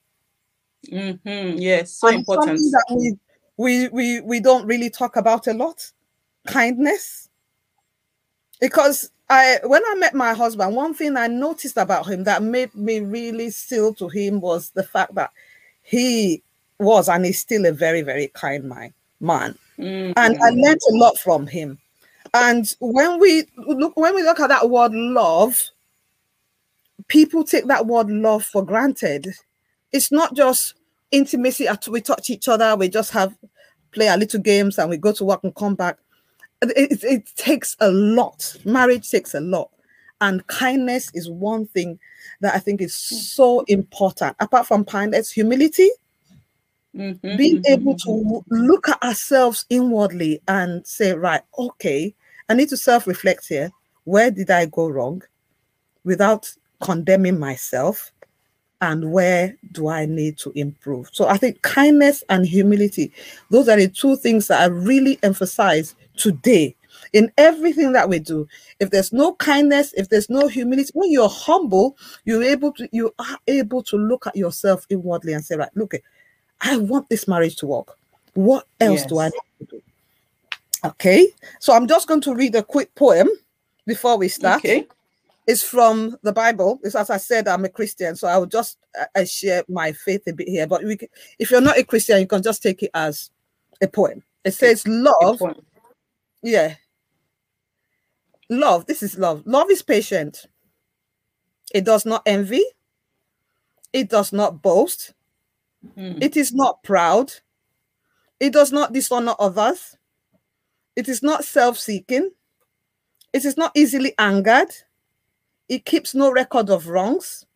Mm-hmm. 0.91 1.59
Yes. 1.59 1.93
So 1.93 2.09
And 2.09 2.19
important. 2.19 2.59
that 2.59 2.85
we, 2.97 3.19
we 3.57 3.89
we 3.89 4.21
we 4.21 4.41
don't 4.41 4.67
really 4.67 4.91
talk 4.91 5.17
about 5.17 5.47
a 5.47 5.55
lot. 5.55 5.91
Kindness, 6.47 7.29
because 8.61 9.11
I 9.31 9.59
when 9.65 9.83
I 9.87 9.95
met 9.95 10.15
my 10.15 10.35
husband, 10.35 10.75
one 10.75 10.93
thing 10.93 11.17
I 11.17 11.27
noticed 11.29 11.77
about 11.77 12.07
him 12.07 12.25
that 12.25 12.43
made 12.43 12.75
me 12.75 13.01
really 13.01 13.51
still 13.51 13.95
to 13.95 14.09
him 14.09 14.41
was 14.41 14.71
the 14.71 14.83
fact 14.83 15.15
that 15.15 15.31
he 15.83 16.43
was 16.79 17.09
and 17.09 17.25
is 17.25 17.39
still 17.39 17.65
a 17.65 17.73
very 17.73 18.03
very 18.03 18.29
kind 18.29 18.65
man 18.65 18.93
man 19.21 19.57
Mhm. 19.79 20.13
and 20.17 20.39
I 20.43 20.51
learned 20.51 20.81
a 20.91 20.95
lot 20.97 21.19
from 21.19 21.47
him. 21.47 21.79
And 22.35 22.67
when 22.81 23.19
we 23.19 23.45
look 23.57 23.97
when 23.97 24.15
we 24.15 24.23
look 24.23 24.41
at 24.41 24.49
that 24.49 24.71
word 24.71 24.93
love, 24.93 25.71
people 27.09 27.45
take 27.45 27.67
that 27.67 27.87
word 27.87 28.09
love 28.11 28.45
for 28.45 28.65
granted. 28.65 29.29
It's 29.93 30.11
not 30.11 30.35
just 30.35 30.75
intimacy 31.11 31.69
after 31.69 31.91
we 31.91 32.01
touch 32.01 32.31
each 32.31 32.49
other, 32.49 32.75
we 32.77 32.89
just 32.89 33.11
have 33.11 33.35
play 33.93 34.09
our 34.09 34.17
little 34.17 34.41
games 34.41 34.79
and 34.79 34.89
we 34.89 34.97
go 34.97 35.13
to 35.13 35.25
work 35.25 35.41
and 35.45 35.55
come 35.55 35.75
back. 35.75 35.99
It, 36.63 36.93
it, 36.93 37.05
it 37.05 37.27
takes 37.37 37.77
a 37.81 37.91
lot. 37.91 38.57
Marriage 38.65 39.11
takes 39.11 39.35
a 39.35 39.41
lot. 39.41 39.71
And 40.21 40.47
kindness 40.47 41.11
is 41.15 41.29
one 41.29 41.67
thing 41.67 41.99
that 42.41 42.55
I 42.55 42.59
think 42.59 42.81
is 42.81 42.95
so 42.95 43.61
important. 43.69 44.37
Apart 44.41 44.67
from 44.67 44.85
kindness, 44.85 45.31
humility, 45.31 45.91
Mhm, 46.95 47.37
being 47.37 47.61
able 47.67 47.95
mhm. 47.95 47.99
to 48.05 48.45
look 48.51 48.89
at 48.89 49.03
ourselves 49.03 49.65
inwardly 49.71 50.41
and 50.49 50.87
say, 50.87 51.13
right, 51.15 51.43
okay, 51.59 52.15
I 52.49 52.55
need 52.55 52.69
to 52.71 52.77
self 52.77 53.07
reflect 53.07 53.47
here. 53.49 53.71
Where 54.05 54.31
did 54.31 54.51
I 54.51 54.67
go 54.67 54.89
wrong 54.89 55.23
without 56.05 56.51
condemning 56.83 57.39
myself? 57.39 58.13
And 58.81 59.13
where 59.13 59.57
do 59.73 59.89
I 59.89 60.07
need 60.07 60.39
to 60.39 60.53
improve? 60.57 61.09
So 61.13 61.29
I 61.29 61.37
think 61.39 61.63
kindness 61.63 62.25
and 62.29 62.47
humility, 62.47 63.13
those 63.51 63.69
are 63.69 63.77
the 63.77 63.89
two 63.89 64.17
things 64.17 64.49
that 64.49 64.61
I 64.61 64.67
really 64.67 65.19
emphasize 65.23 65.95
today 66.17 66.77
in 67.13 67.33
everything 67.39 67.93
that 67.93 68.09
we 68.09 68.19
do. 68.19 68.49
If 68.81 68.91
there's 68.91 69.13
no 69.13 69.35
kindness, 69.35 69.93
if 69.95 70.09
there's 70.09 70.29
no 70.31 70.49
humility, 70.49 70.91
when 70.95 71.13
you're 71.13 71.29
humble, 71.29 71.97
you're 72.25 72.43
able 72.43 72.73
to 72.75 72.89
you 72.93 73.15
are 73.19 73.39
able 73.47 73.83
to 73.85 73.97
look 73.97 74.27
at 74.27 74.37
yourself 74.37 74.87
inwardly 74.91 75.33
and 75.33 75.45
say, 75.45 75.57
right, 75.57 75.71
look, 75.77 75.95
I 76.63 76.77
want 76.77 77.09
this 77.09 77.29
marriage 77.29 77.57
to 77.57 77.67
work. 77.67 77.99
What 78.35 78.67
else 78.81 79.05
do 79.05 79.19
I 79.19 79.27
need 79.29 79.41
to 79.59 79.65
do? 79.67 79.83
Okay, 80.85 81.29
so 81.61 81.73
I'm 81.73 81.87
just 81.87 82.09
going 82.09 82.23
to 82.23 82.35
read 82.35 82.55
a 82.55 82.63
quick 82.63 82.95
poem 82.95 83.29
before 83.87 84.17
we 84.17 84.29
start. 84.29 84.61
Okay. 84.61 84.87
It's 85.47 85.63
from 85.63 86.17
the 86.23 86.33
Bible. 86.33 86.79
It's 86.85 86.95
as 86.95 87.11
I 87.11 87.17
said, 87.17 87.49
I'm 87.49 87.65
a 87.65 87.69
Christian, 87.69 88.15
so 88.15 88.29
I 88.29 88.39
will 88.39 88.47
just 88.47 88.79
uh, 88.99 89.05
uh, 89.15 89.25
share 89.25 89.65
my 89.69 89.93
faith 89.93 90.23
a 90.29 90.33
bit 90.33 90.49
here. 90.49 90.69
But 90.69 90.85
we, 90.85 90.97
if 91.39 91.51
you're 91.51 91.61
not 91.61 91.79
a 91.79 91.85
Christian, 91.85 92.21
you 92.21 92.29
can 92.29 92.43
just 92.43 92.63
take 92.63 92.83
it 92.83 92.91
as 92.95 93.31
a 93.81 93.89
poem. 93.89 94.23
It 94.45 94.53
says, 94.53 94.87
"Love, 94.87 95.43
yeah, 96.43 96.77
love. 98.49 98.87
This 98.87 99.03
is 99.03 99.19
love. 99.19 99.43
Love 99.45 99.69
is 99.71 99.83
patient. 99.83 100.47
It 101.75 101.85
does 101.85 102.07
not 102.07 102.23
envy. 102.25 102.65
It 103.93 104.09
does 104.09 104.33
not 104.33 104.63
boast. 104.63 105.13
Mhm. 105.85 106.23
It 106.23 106.37
is 106.37 106.53
not 106.53 106.83
proud. 106.83 107.33
It 108.41 108.53
does 108.53 108.73
not 108.73 108.93
dishonor 108.93 109.35
others. 109.39 109.97
It 110.97 111.09
is 111.09 111.23
not 111.23 111.45
self 111.45 111.79
seeking. 111.79 112.31
It 113.33 113.45
is 113.45 113.57
not 113.57 113.73
easily 113.75 114.15
angered. 114.19 114.73
It 115.69 115.85
keeps 115.85 116.15
no 116.15 116.31
record 116.31 116.69
of 116.71 116.89
wrongs. 116.89 117.47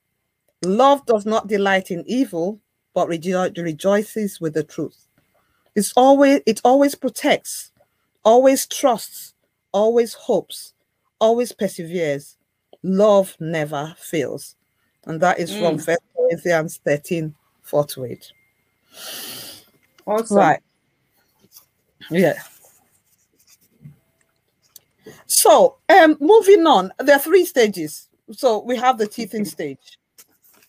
Love 0.64 1.04
does 1.06 1.26
not 1.26 1.48
delight 1.48 1.90
in 1.90 2.02
evil, 2.06 2.60
but 2.94 3.08
rejo- 3.08 3.56
rejoices 3.62 4.40
with 4.40 4.54
the 4.54 4.64
truth. 4.64 5.06
It's 5.74 5.92
always, 5.96 6.40
it 6.46 6.60
always 6.64 6.94
protects, 6.94 7.72
always 8.24 8.66
trusts, 8.66 9.34
always 9.72 10.14
hopes, 10.14 10.72
always 11.20 11.52
perseveres. 11.52 12.38
Love 12.82 13.36
never 13.38 13.94
fails. 13.98 14.56
And 15.04 15.20
that 15.20 15.38
is 15.38 15.50
from 15.50 15.76
Mm. 15.76 15.84
First 15.84 16.00
Corinthians 16.16 16.80
13 16.84 17.34
4 17.66 17.84
to 17.86 18.04
8. 18.04 18.32
Awesome. 20.06 20.36
Right. 20.36 20.60
Yeah. 22.10 22.34
So, 25.26 25.76
um, 25.88 26.16
moving 26.20 26.66
on, 26.66 26.92
there 26.98 27.16
are 27.16 27.20
three 27.20 27.44
stages. 27.44 28.08
So 28.32 28.60
we 28.62 28.76
have 28.76 28.98
the 28.98 29.06
teething 29.06 29.44
stage. 29.44 29.98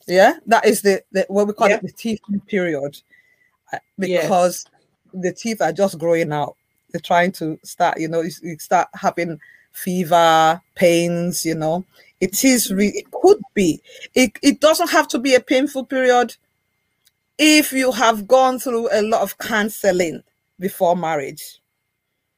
Yeah, 0.07 0.33
that 0.47 0.65
is 0.65 0.81
the, 0.81 1.03
the 1.11 1.25
what 1.27 1.47
we 1.47 1.53
call 1.53 1.69
Yeah. 1.69 1.75
it 1.77 1.81
the 1.83 1.91
teething 1.91 2.39
period, 2.47 3.01
uh, 3.73 3.79
Yes. 3.97 4.23
because 4.23 4.65
the 5.13 5.33
teeth 5.33 5.61
are 5.61 5.73
just 5.73 5.97
growing 5.99 6.31
out. 6.31 6.55
They're 6.91 7.01
trying 7.01 7.33
to 7.33 7.59
start, 7.63 7.99
you 7.99 8.07
know, 8.07 8.21
you, 8.21 8.31
you 8.41 8.57
start 8.59 8.87
having 8.93 9.39
fever, 9.73 10.61
pains. 10.75 11.45
You 11.45 11.55
know, 11.55 11.85
it 12.21 12.43
is 12.45 12.71
re- 12.73 12.93
it 12.95 13.11
could 13.11 13.41
be. 13.53 13.81
It 14.15 14.31
it 14.41 14.61
doesn't 14.61 14.89
have 14.91 15.07
to 15.09 15.19
be 15.19 15.35
a 15.35 15.41
painful 15.41 15.85
period 15.85 16.35
if 17.37 17.71
you 17.71 17.91
have 17.91 18.27
gone 18.27 18.59
through 18.59 18.89
a 18.91 19.01
lot 19.01 19.21
of 19.21 19.37
counseling 19.37 20.23
before 20.59 20.95
marriage. 20.95 21.59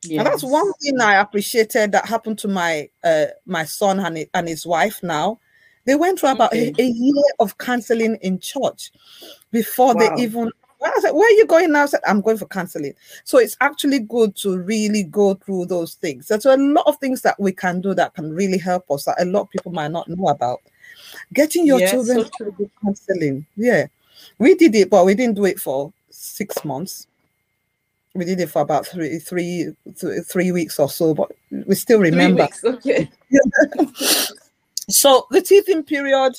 And 0.03 0.25
that's 0.25 0.43
one 0.43 0.71
thing 0.81 0.99
I 1.01 1.15
appreciated 1.15 1.91
that 1.91 2.05
happened 2.05 2.39
to 2.39 2.47
my 2.47 2.89
uh, 3.03 3.25
my 3.45 3.65
son 3.65 3.99
and, 3.99 4.25
and 4.33 4.47
his 4.47 4.65
wife 4.65 5.01
now. 5.03 5.39
They 5.85 5.95
went 5.95 6.19
through 6.19 6.29
about 6.31 6.53
a, 6.53 6.69
Okay. 6.69 6.83
a 6.83 6.85
year 6.87 7.23
of 7.39 7.57
counseling 7.57 8.17
in 8.21 8.39
church 8.39 8.91
before 9.51 9.95
Wow. 9.95 10.15
they 10.15 10.23
even 10.23 10.51
I 10.81 10.99
said, 11.01 11.11
where 11.11 11.27
are 11.27 11.37
you 11.37 11.45
going 11.45 11.71
now? 11.73 11.83
I 11.83 11.87
said, 11.87 11.99
I'm 12.07 12.21
going 12.21 12.37
for 12.37 12.45
counseling. 12.47 12.93
So 13.25 13.37
it's 13.37 13.57
actually 13.59 13.99
good 13.99 14.35
to 14.37 14.57
really 14.57 15.03
go 15.03 15.33
through 15.33 15.65
those 15.65 15.95
things. 15.95 16.27
There's 16.29 16.45
a 16.45 16.55
lot 16.55 16.87
of 16.87 16.97
things 16.97 17.21
that 17.23 17.37
we 17.39 17.51
can 17.51 17.81
do 17.81 17.93
that 17.95 18.13
can 18.13 18.31
really 18.33 18.57
help 18.57 18.89
us 18.89 19.03
that 19.05 19.21
a 19.21 19.25
lot 19.25 19.41
of 19.41 19.49
people 19.49 19.73
might 19.73 19.91
not 19.91 20.07
know 20.07 20.27
about. 20.29 20.61
Getting 21.33 21.65
your 21.65 21.79
Yes, 21.79 21.91
children 21.91 22.23
through 22.37 22.69
counseling. 22.81 23.45
Yeah. 23.57 23.87
We 24.37 24.55
did 24.55 24.75
it, 24.75 24.89
but 24.89 25.05
we 25.05 25.15
didn't 25.15 25.35
do 25.35 25.45
it 25.45 25.59
for 25.59 25.93
six 26.09 26.63
months. 26.65 27.07
We 28.15 28.25
did 28.25 28.39
it 28.39 28.49
for 28.49 28.61
about 28.61 28.87
three, 28.87 29.19
three, 29.19 29.73
th- 29.99 30.25
three 30.25 30.51
weeks 30.51 30.79
or 30.79 30.89
so, 30.89 31.13
but 31.13 31.31
we 31.51 31.75
still 31.75 31.99
remember. 31.99 32.43
weeks. 32.43 32.63
Okay. 32.63 33.09
So 34.89 35.27
the 35.29 35.41
teething 35.41 35.83
period 35.83 36.35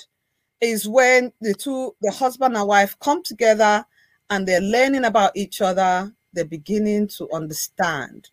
is 0.60 0.88
when 0.88 1.32
the 1.40 1.54
two, 1.54 1.94
the 2.02 2.10
husband 2.10 2.56
and 2.56 2.66
wife, 2.66 2.98
come 2.98 3.22
together 3.22 3.84
and 4.28 4.46
they're 4.46 4.60
learning 4.60 5.04
about 5.04 5.36
each 5.36 5.60
other. 5.60 6.12
They're 6.32 6.44
beginning 6.44 7.08
to 7.08 7.28
understand 7.32 8.30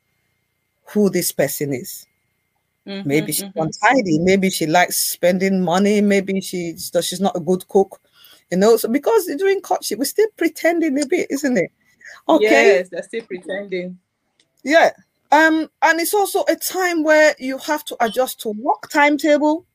who 0.86 1.10
this 1.10 1.32
person 1.32 1.74
is. 1.74 2.08
Mhm, 2.88 3.06
Maybe 3.06 3.32
she's 3.32 3.44
mhm. 3.44 3.64
untidy. 3.64 4.20
Maybe 4.20 4.50
she 4.50 4.66
likes 4.66 4.98
spending 4.98 5.62
money. 5.62 6.02
Maybe 6.02 6.42
she's 6.42 6.92
she's 7.02 7.22
not 7.22 7.36
a 7.36 7.40
good 7.40 7.68
cook. 7.68 8.00
You 8.52 8.58
know, 8.58 8.78
so 8.78 8.88
because 8.90 9.26
during 9.38 9.62
courtship, 9.62 10.00
we're 10.00 10.06
still 10.06 10.30
pretending 10.38 11.00
a 11.02 11.06
bit, 11.06 11.28
isn't 11.30 11.58
it? 11.58 11.72
Okay. 12.30 12.78
Yes, 12.78 12.90
they're 12.90 13.04
still 13.04 13.24
pretending. 13.24 14.00
Yeah. 14.64 14.92
Um, 15.32 15.70
and 15.82 16.00
it's 16.00 16.14
also 16.14 16.44
a 16.48 16.56
time 16.56 17.04
where 17.04 17.36
you 17.40 17.58
have 17.60 17.84
to 17.86 17.98
adjust 18.04 18.40
to 18.42 18.50
work 18.50 18.90
timetable. 18.92 19.66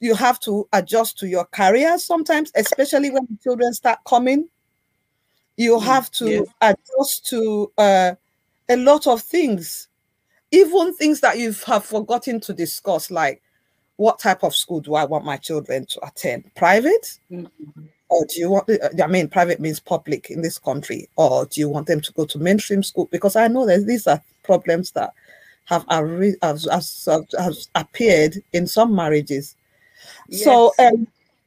You 0.00 0.14
have 0.14 0.40
to 0.40 0.66
adjust 0.72 1.18
to 1.18 1.28
your 1.28 1.44
career 1.46 1.98
sometimes, 1.98 2.50
especially 2.54 3.10
when 3.10 3.26
the 3.30 3.36
children 3.42 3.72
start 3.74 3.98
coming. 4.06 4.48
You 5.56 5.78
Mm, 5.78 5.84
have 5.84 6.10
to 6.12 6.26
yes. 6.30 6.46
adjust 6.62 7.26
to 7.28 7.72
uh, 7.76 8.14
a 8.70 8.76
lot 8.76 9.06
of 9.06 9.20
things, 9.20 9.88
even 10.50 10.94
things 10.94 11.20
that 11.20 11.38
you 11.38 11.52
have 11.66 11.84
forgotten 11.84 12.40
to 12.40 12.54
discuss, 12.54 13.10
like 13.10 13.42
what 14.00 14.18
type 14.18 14.42
of 14.44 14.56
school 14.56 14.80
do 14.80 14.94
I 14.94 15.04
want 15.04 15.26
my 15.26 15.36
children 15.36 15.84
to 15.84 16.06
attend? 16.06 16.54
Private? 16.54 17.18
Mhm. 17.30 17.50
or 18.08 18.24
do 18.26 18.40
you 18.40 18.50
want 18.50 18.68
uh, 18.68 18.88
i 19.04 19.06
mean 19.06 19.28
private 19.28 19.60
means 19.60 19.78
public 19.78 20.30
in 20.30 20.42
this 20.42 20.58
country 20.58 21.08
or 21.14 21.46
do 21.46 21.60
you 21.60 21.68
want 21.68 21.86
them 21.86 22.00
to 22.00 22.12
go 22.14 22.24
to 22.26 22.40
mainstream 22.40 22.82
school 22.82 23.06
because 23.12 23.36
i 23.36 23.46
know 23.46 23.64
that 23.64 23.86
these 23.86 24.08
are 24.08 24.20
problems 24.42 24.90
that 24.90 25.12
have 25.66 25.84
have, 25.90 26.08
have, 26.42 27.26
have 27.38 27.56
appeared 27.76 28.34
in 28.52 28.66
some 28.66 28.92
marriages 28.92 29.54
so 30.28 30.72
um 30.80 31.06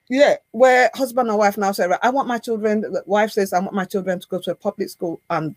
yeah 0.10 0.36
where 0.51 0.89
husband 0.93 1.27
and 1.27 1.38
wife 1.38 1.57
now 1.57 1.74
say 1.74 1.86
i 2.01 2.10
want 2.10 2.29
my 2.29 2.38
children 2.38 2.79
the 2.79 3.03
wife 3.07 3.31
says 3.31 3.51
i 3.51 3.60
want 3.60 3.74
my 3.74 3.83
children 3.83 4.17
to 4.17 4.27
go 4.29 4.39
to 4.39 4.51
a 4.51 4.55
public 4.55 4.88
school 4.88 5.19
and 5.31 5.53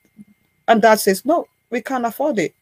and 0.66 0.82
dad 0.82 0.98
says 0.98 1.24
no 1.24 1.46
we 1.70 1.80
can't 1.80 2.04
afford 2.04 2.36
it 2.40 2.54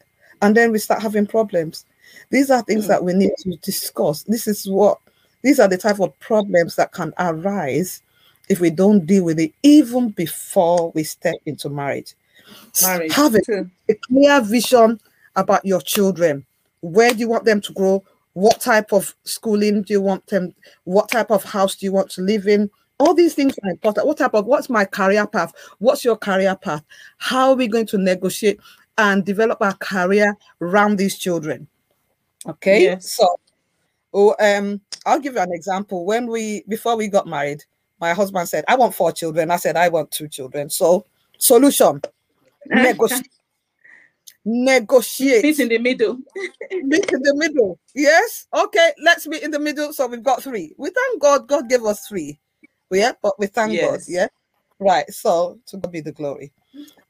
and 0.43 0.55
then 0.55 0.71
we 0.71 0.77
start 0.77 1.01
having 1.01 1.25
problems 1.25 1.85
these 2.29 2.49
are 2.51 2.61
things 2.63 2.85
Hmm. 2.85 2.89
that 2.89 3.03
we 3.03 3.13
need 3.13 3.31
to 3.39 3.55
discuss 3.57 4.23
this 4.23 4.47
is 4.47 4.67
what 4.67 4.99
these 5.43 5.59
are 5.59 5.67
the 5.67 5.77
type 5.77 5.99
of 5.99 6.17
problems 6.19 6.75
that 6.75 6.91
can 6.91 7.13
arise 7.19 8.01
if 8.49 8.59
we 8.59 8.69
don't 8.69 9.05
deal 9.05 9.23
with 9.23 9.39
it 9.39 9.51
even 9.63 10.09
before 10.09 10.91
we 10.95 11.03
step 11.03 11.35
into 11.45 11.69
marriage. 11.69 12.13
Marriage. 12.81 13.13
Have 13.13 13.35
a, 13.35 13.39
a 13.89 13.93
clear 14.07 14.41
vision 14.41 14.99
about 15.35 15.65
your 15.65 15.81
children. 15.81 16.45
Where 16.81 17.11
do 17.11 17.17
you 17.19 17.27
want 17.29 17.45
them 17.45 17.61
to 17.61 17.73
grow? 17.73 18.03
What 18.33 18.59
type 18.59 18.91
of 18.91 19.15
schooling 19.23 19.83
do 19.83 19.93
you 19.93 20.01
want 20.01 20.27
them? 20.27 20.53
What 20.83 21.09
type 21.09 21.31
of 21.31 21.43
house 21.43 21.75
do 21.75 21.85
you 21.85 21.91
want 21.91 22.09
to 22.11 22.21
live 22.21 22.47
in? 22.47 22.69
All 22.99 23.13
these 23.13 23.33
things 23.33 23.55
are 23.63 23.69
important. 23.71 24.07
What 24.07 24.17
type 24.17 24.33
of 24.33 24.45
what's 24.45 24.69
my 24.69 24.85
career 24.85 25.25
path? 25.27 25.53
What's 25.79 26.05
your 26.05 26.15
career 26.17 26.55
path? 26.55 26.83
How 27.17 27.49
are 27.49 27.55
we 27.55 27.67
going 27.67 27.87
to 27.87 27.97
negotiate 27.97 28.59
and 28.97 29.25
develop 29.25 29.61
our 29.61 29.73
career 29.75 30.35
around 30.61 30.97
these 30.97 31.17
children? 31.17 31.67
Okay. 32.47 32.83
Yes. 32.83 33.11
So 33.13 33.27
oh, 34.13 34.35
um, 34.39 34.81
I'll 35.05 35.19
give 35.19 35.33
you 35.33 35.39
an 35.39 35.53
example. 35.53 36.05
When 36.05 36.27
we 36.27 36.63
before 36.67 36.95
we 36.95 37.07
got 37.07 37.27
married, 37.27 37.63
my 37.99 38.13
husband 38.13 38.47
said, 38.49 38.65
I 38.67 38.75
want 38.75 38.95
four 38.95 39.11
children. 39.11 39.51
I 39.51 39.57
said, 39.57 39.77
I 39.77 39.89
want 39.89 40.11
two 40.11 40.27
children. 40.27 40.69
So 40.69 41.05
solution, 41.37 42.01
negotiate. 42.65 43.29
negotiate. 44.43 45.43
Meet 45.43 45.59
in 45.59 45.69
the 45.69 45.77
middle. 45.79 46.17
meet 46.83 47.11
in 47.11 47.21
the 47.21 47.35
middle. 47.35 47.79
Yes. 47.93 48.47
Okay, 48.53 48.91
let's 49.03 49.27
meet 49.27 49.43
in 49.43 49.51
the 49.51 49.59
middle. 49.59 49.93
So 49.93 50.07
we've 50.07 50.23
got 50.23 50.43
three. 50.43 50.73
We 50.77 50.89
thank 50.89 51.21
God. 51.21 51.47
God 51.47 51.69
gave 51.69 51.83
us 51.83 52.07
three. 52.07 52.39
Yeah, 52.91 53.13
but 53.21 53.37
we 53.39 53.47
thank 53.47 53.79
God. 53.79 53.99
Yeah. 54.07 54.27
Right. 54.79 55.09
So 55.11 55.59
to 55.67 55.77
God 55.77 55.91
be 55.91 56.01
the 56.01 56.11
glory. 56.11 56.53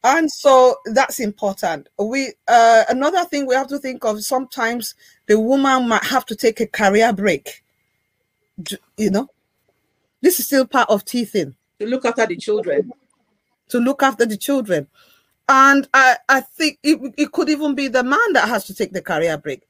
And 0.06 0.32
so 0.32 0.78
that's 0.86 1.20
important. 1.20 1.89
We 1.98 2.34
uh 2.48 2.84
another 2.89 3.26
thing 3.26 3.48
we 3.48 3.56
have 3.56 3.68
to 3.70 3.80
think 3.80 4.06
of 4.06 4.24
sometimes 4.24 4.94
the 5.26 5.39
woman 5.39 5.88
might 5.88 6.04
have 6.04 6.26
to 6.28 6.36
take 6.36 6.60
a 6.62 6.68
career 6.68 7.12
break. 7.12 7.63
You 8.98 9.10
know, 9.10 9.28
this 10.22 10.39
is 10.39 10.46
still 10.46 10.68
part 10.68 10.89
of 10.91 11.06
teething 11.06 11.56
To 11.80 11.88
look 11.88 12.06
after 12.06 12.28
the 12.28 12.38
children. 12.38 12.94
to 13.70 13.80
look 13.80 14.04
after 14.04 14.28
the 14.28 14.38
children. 14.38 14.88
And 15.50 15.88
I, 15.91 16.18
I 16.30 16.41
think 16.41 16.78
it, 16.84 17.00
it 17.18 17.32
could 17.32 17.50
even 17.50 17.74
be 17.74 17.88
the 17.88 18.04
man 18.04 18.34
that 18.34 18.48
has 18.48 18.65
to 18.65 18.76
take 18.76 18.91
the 18.94 19.02
career 19.02 19.39
break. 19.39 19.63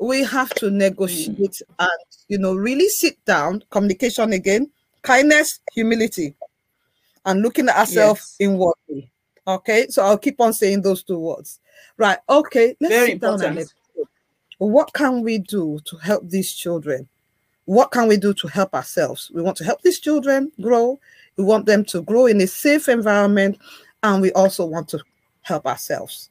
We 0.00 0.24
have 0.24 0.52
to 0.56 0.68
negotiate 0.70 1.62
and, 1.78 1.90
you 2.28 2.38
know, 2.38 2.54
really 2.54 2.88
sit 2.88 3.24
down, 3.24 3.62
communication 3.70 4.32
again, 4.32 4.70
kindness, 5.02 5.60
humility, 5.72 6.34
and 7.24 7.40
looking 7.42 7.68
at 7.68 7.76
ourselves 7.76 8.36
Yes. 8.38 8.48
inwardly. 8.50 9.12
Okay, 9.46 9.86
so 9.88 10.02
I'll 10.02 10.18
keep 10.18 10.40
on 10.40 10.52
saying 10.52 10.82
those 10.82 11.02
two 11.02 11.18
words. 11.18 11.60
Right, 11.96 12.18
okay, 12.28 12.76
let's 12.80 12.94
Very 12.94 13.06
sit 13.12 13.20
down 13.20 13.34
and 13.34 13.42
important. 13.42 13.56
let's 13.56 13.74
what 14.58 14.92
can 14.94 15.22
we 15.22 15.38
do 15.38 15.78
to 15.84 15.96
help 15.98 16.28
these 16.28 16.52
children? 16.52 17.08
What 17.66 17.90
can 17.90 18.08
we 18.08 18.16
do 18.16 18.32
to 18.34 18.48
help 18.48 18.74
ourselves? 18.74 19.30
We 19.34 19.42
want 19.42 19.56
to 19.58 19.64
help 19.64 19.82
these 19.82 20.00
children 20.00 20.50
grow. 20.60 20.98
We 21.36 21.44
want 21.44 21.66
them 21.66 21.84
to 21.86 22.02
grow 22.02 22.26
in 22.26 22.40
a 22.40 22.46
safe 22.46 22.88
environment, 22.88 23.58
and 24.02 24.22
we 24.22 24.32
also 24.32 24.64
want 24.64 24.88
to 24.90 25.00
help 25.42 25.66
ourselves. 25.66 26.30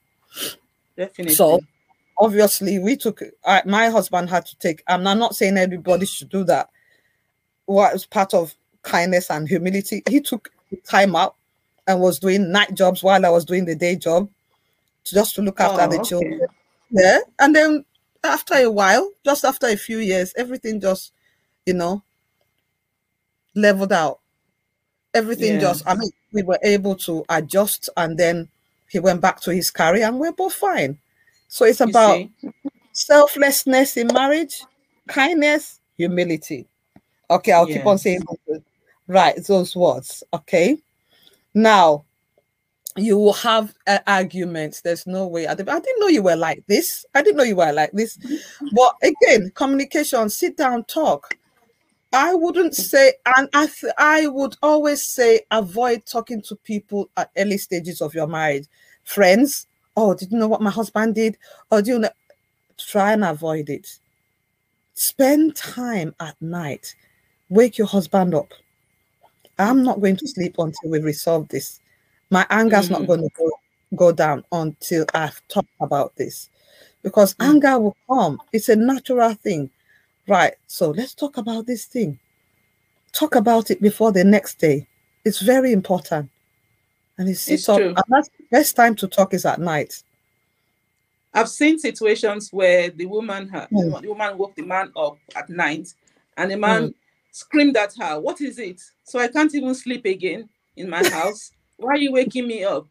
Definitely. 0.97 1.35
So, 1.35 1.59
obviously, 2.17 2.79
we 2.79 2.95
took. 2.95 3.21
I, 3.45 3.61
my 3.65 3.89
husband 3.89 4.29
had 4.29 4.45
to 4.47 4.57
take. 4.57 4.81
I'm 4.87 5.03
not- 5.03 5.35
saying 5.35 5.57
everybody 5.57 6.05
should 6.05 6.29
do 6.29 6.43
that. 6.45 6.69
What 7.65 7.93
was 7.93 8.05
part 8.05 8.33
of 8.33 8.55
kindness 8.81 9.29
and 9.29 9.47
humility? 9.47 10.03
He 10.09 10.21
took 10.21 10.51
time 10.83 11.15
out 11.15 11.35
and 11.87 12.01
was 12.01 12.19
doing 12.19 12.51
night 12.51 12.73
jobs 12.75 13.03
while 13.03 13.25
I 13.25 13.29
was 13.29 13.45
doing 13.45 13.65
the 13.65 13.75
day 13.75 13.95
job, 13.95 14.29
just 15.05 15.35
to 15.35 15.41
look 15.43 15.59
after 15.61 15.81
Oh, 15.83 15.89
the 15.89 15.99
okay. 15.99 16.09
children. 16.09 16.47
Yeah, 16.91 17.19
and 17.39 17.55
then 17.55 17.85
after 18.23 18.55
a 18.55 18.71
while, 18.71 19.11
just 19.25 19.45
after 19.45 19.67
a 19.67 19.77
few 19.77 19.99
years, 19.99 20.33
everything 20.37 20.81
just, 20.81 21.13
you 21.65 21.73
know, 21.75 22.03
leveled 23.55 23.91
out. 23.93 24.19
Everything 25.13 25.53
Yeah. 25.53 25.59
just, 25.59 25.83
I 25.87 25.95
mean, 25.95 26.11
we 26.33 26.43
were 26.43 26.59
able 26.63 26.95
to 26.97 27.25
adjust, 27.29 27.89
and 27.97 28.17
then 28.17 28.49
he 28.89 28.99
went 28.99 29.21
back 29.21 29.41
to 29.41 29.53
his 29.53 29.71
career, 29.71 30.05
and 30.07 30.19
we're 30.19 30.31
both 30.33 30.53
fine. 30.53 30.99
So 31.47 31.65
it's 31.65 31.81
about 31.81 32.19
selflessness 32.93 33.97
in 33.97 34.07
marriage, 34.13 34.67
kindness, 35.07 35.79
humility. 35.97 36.67
Okay, 37.29 37.53
I'll 37.53 37.67
keep 37.67 37.87
on 37.87 37.97
saying 37.99 38.21
right 39.07 39.35
those 39.47 39.75
words. 39.75 40.23
Okay, 40.33 40.79
now 41.55 42.05
you 42.97 43.17
will 43.17 43.33
have 43.33 43.73
uh, 43.87 43.99
arguments. 44.07 44.81
There's 44.81 45.07
no 45.07 45.27
way. 45.27 45.47
I 45.47 45.55
didn't, 45.55 45.99
know 45.99 46.07
you 46.07 46.23
were 46.23 46.35
like 46.35 46.63
this. 46.67 47.05
I 47.13 47.21
didn't 47.21 47.37
know 47.37 47.43
you 47.43 47.55
were 47.55 47.73
like 47.73 47.91
this. 47.91 48.17
But 48.71 48.95
again, 49.01 49.51
communication. 49.55 50.29
Sit 50.29 50.55
down, 50.55 50.85
talk. 50.85 51.37
I 52.13 52.33
wouldn't 52.33 52.75
say, 52.75 53.13
and 53.35 53.49
I, 53.53 53.67
I 53.97 54.27
would 54.27 54.55
always 54.61 55.03
say, 55.03 55.41
avoid 55.51 56.05
talking 56.05 56.41
to 56.43 56.55
people 56.55 57.09
at 57.17 57.31
early 57.35 57.57
stages 57.57 58.01
of 58.01 58.13
your 58.13 58.27
marriage. 58.27 58.67
Friends, 59.03 59.67
oh, 59.97 60.13
did 60.13 60.31
you 60.31 60.37
know 60.37 60.47
what 60.47 60.61
my 60.61 60.69
husband 60.69 61.15
did? 61.15 61.37
Or 61.71 61.81
do 61.81 61.91
you 61.91 61.99
know? 61.99 62.09
Try 62.77 63.13
and 63.13 63.23
avoid 63.25 63.69
it. 63.69 63.99
Spend 64.93 65.55
time 65.55 66.15
at 66.21 66.41
night. 66.41 66.95
Wake 67.49 67.77
your 67.77 67.87
husband 67.87 68.33
up. 68.33 68.53
I'm 69.57 69.83
not 69.83 70.01
going 70.01 70.17
to 70.17 70.27
sleep 70.27 70.55
until 70.57 70.89
we 70.89 70.99
resolve 70.99 71.47
this. 71.49 71.79
My 72.29 72.45
anger's 72.49 72.89
not 72.89 73.01
Mhm. 73.01 73.07
going 73.07 73.21
to 73.21 73.29
go, 73.37 73.51
go 73.95 74.11
down 74.11 74.43
until 74.51 75.05
I've 75.13 75.41
talked 75.47 75.69
about 75.79 76.15
this. 76.15 76.49
Because 77.03 77.35
Mm. 77.35 77.45
anger 77.49 77.79
will 77.79 77.97
come. 78.09 78.41
It's 78.51 78.69
a 78.69 78.75
natural 78.75 79.33
thing. 79.35 79.69
Right. 80.27 80.55
So 80.67 80.89
let's 80.89 81.13
talk 81.13 81.37
about 81.37 81.67
this 81.67 81.85
thing. 81.85 82.19
Talk 83.13 83.35
about 83.35 83.69
it 83.71 83.81
before 83.81 84.11
the 84.11 84.23
next 84.23 84.55
day. 84.59 84.87
It's 85.23 85.39
very 85.39 85.71
important. 85.71 86.29
And 87.17 87.37
sit 87.37 87.53
It's 87.53 87.69
up, 87.69 87.77
true. 87.77 87.89
and 87.89 88.03
that's 88.09 88.29
the 88.29 88.43
best 88.51 88.75
time 88.75 88.95
to 88.95 89.07
talk 89.07 89.33
is 89.33 89.45
at 89.45 89.59
night. 89.59 90.03
I've 91.33 91.49
seen 91.49 91.77
situations 91.79 92.51
where 92.51 92.89
the 92.89 93.05
woman 93.05 93.49
the 93.51 93.67
Mm. 93.71 94.01
the 94.01 94.07
woman 94.09 94.37
woke 94.37 94.55
the 94.55 94.63
man 94.63 94.91
up 94.95 95.17
at 95.35 95.49
night 95.49 95.93
and 96.37 96.51
the 96.51 96.57
man 96.57 96.93
screamed 97.35 97.75
at 97.75 97.93
her, 97.99 98.19
What 98.19 98.39
is 98.39 98.57
it? 98.59 98.81
So 99.03 99.19
I 99.19 99.27
can't 99.27 99.53
even 99.53 99.75
sleep 99.75 100.05
again 100.05 100.47
in 100.77 100.89
my 100.89 101.07
house. 101.09 101.51
why 101.77 101.93
are 101.93 101.97
you 101.97 102.13
waking 102.13 102.47
me 102.47 102.63
up? 102.63 102.87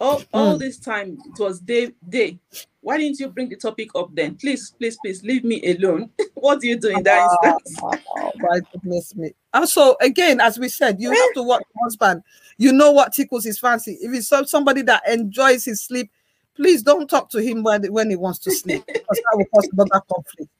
All, 0.00 0.22
all 0.32 0.52
hmm. 0.52 0.58
this 0.58 0.78
time 0.78 1.18
it 1.24 1.38
was 1.38 1.60
day 1.60 1.92
day. 2.08 2.38
Why 2.80 2.98
didn't 2.98 3.20
you 3.20 3.28
bring 3.28 3.48
the 3.48 3.56
topic 3.56 3.90
up 3.94 4.08
then? 4.14 4.34
Please, 4.36 4.74
please, 4.78 4.98
please 5.02 5.22
leave 5.22 5.44
me 5.44 5.62
alone. 5.76 6.10
what 6.34 6.60
do 6.60 6.68
you 6.68 6.78
do 6.78 6.88
in 6.88 7.02
that 7.04 7.28
ah, 7.30 7.56
instance? 7.56 7.78
Oh, 8.16 8.32
my 8.36 8.60
goodness 8.72 9.14
me. 9.14 9.32
And 9.52 9.68
so 9.68 9.96
again, 10.00 10.40
as 10.40 10.58
we 10.58 10.68
said, 10.68 11.00
you 11.00 11.10
have 11.10 11.32
to 11.34 11.42
watch 11.42 11.62
your 11.74 11.84
husband. 11.84 12.22
You 12.56 12.72
know 12.72 12.90
what 12.90 13.12
tickles 13.12 13.44
his 13.44 13.58
fancy. 13.58 13.98
If 14.00 14.12
it's 14.14 14.28
some- 14.28 14.46
somebody 14.46 14.82
that 14.82 15.02
enjoys 15.08 15.64
his 15.64 15.82
sleep, 15.82 16.10
please 16.56 16.82
don't 16.82 17.08
talk 17.08 17.30
to 17.30 17.38
him 17.38 17.62
when, 17.62 17.84
when 17.92 18.10
he 18.10 18.16
wants 18.16 18.38
to 18.40 18.50
sleep 18.50 18.84
because 18.86 19.16
that 19.16 19.34
will 19.34 19.46
cause 19.54 19.68
another 19.72 20.02
conflict. 20.10 20.50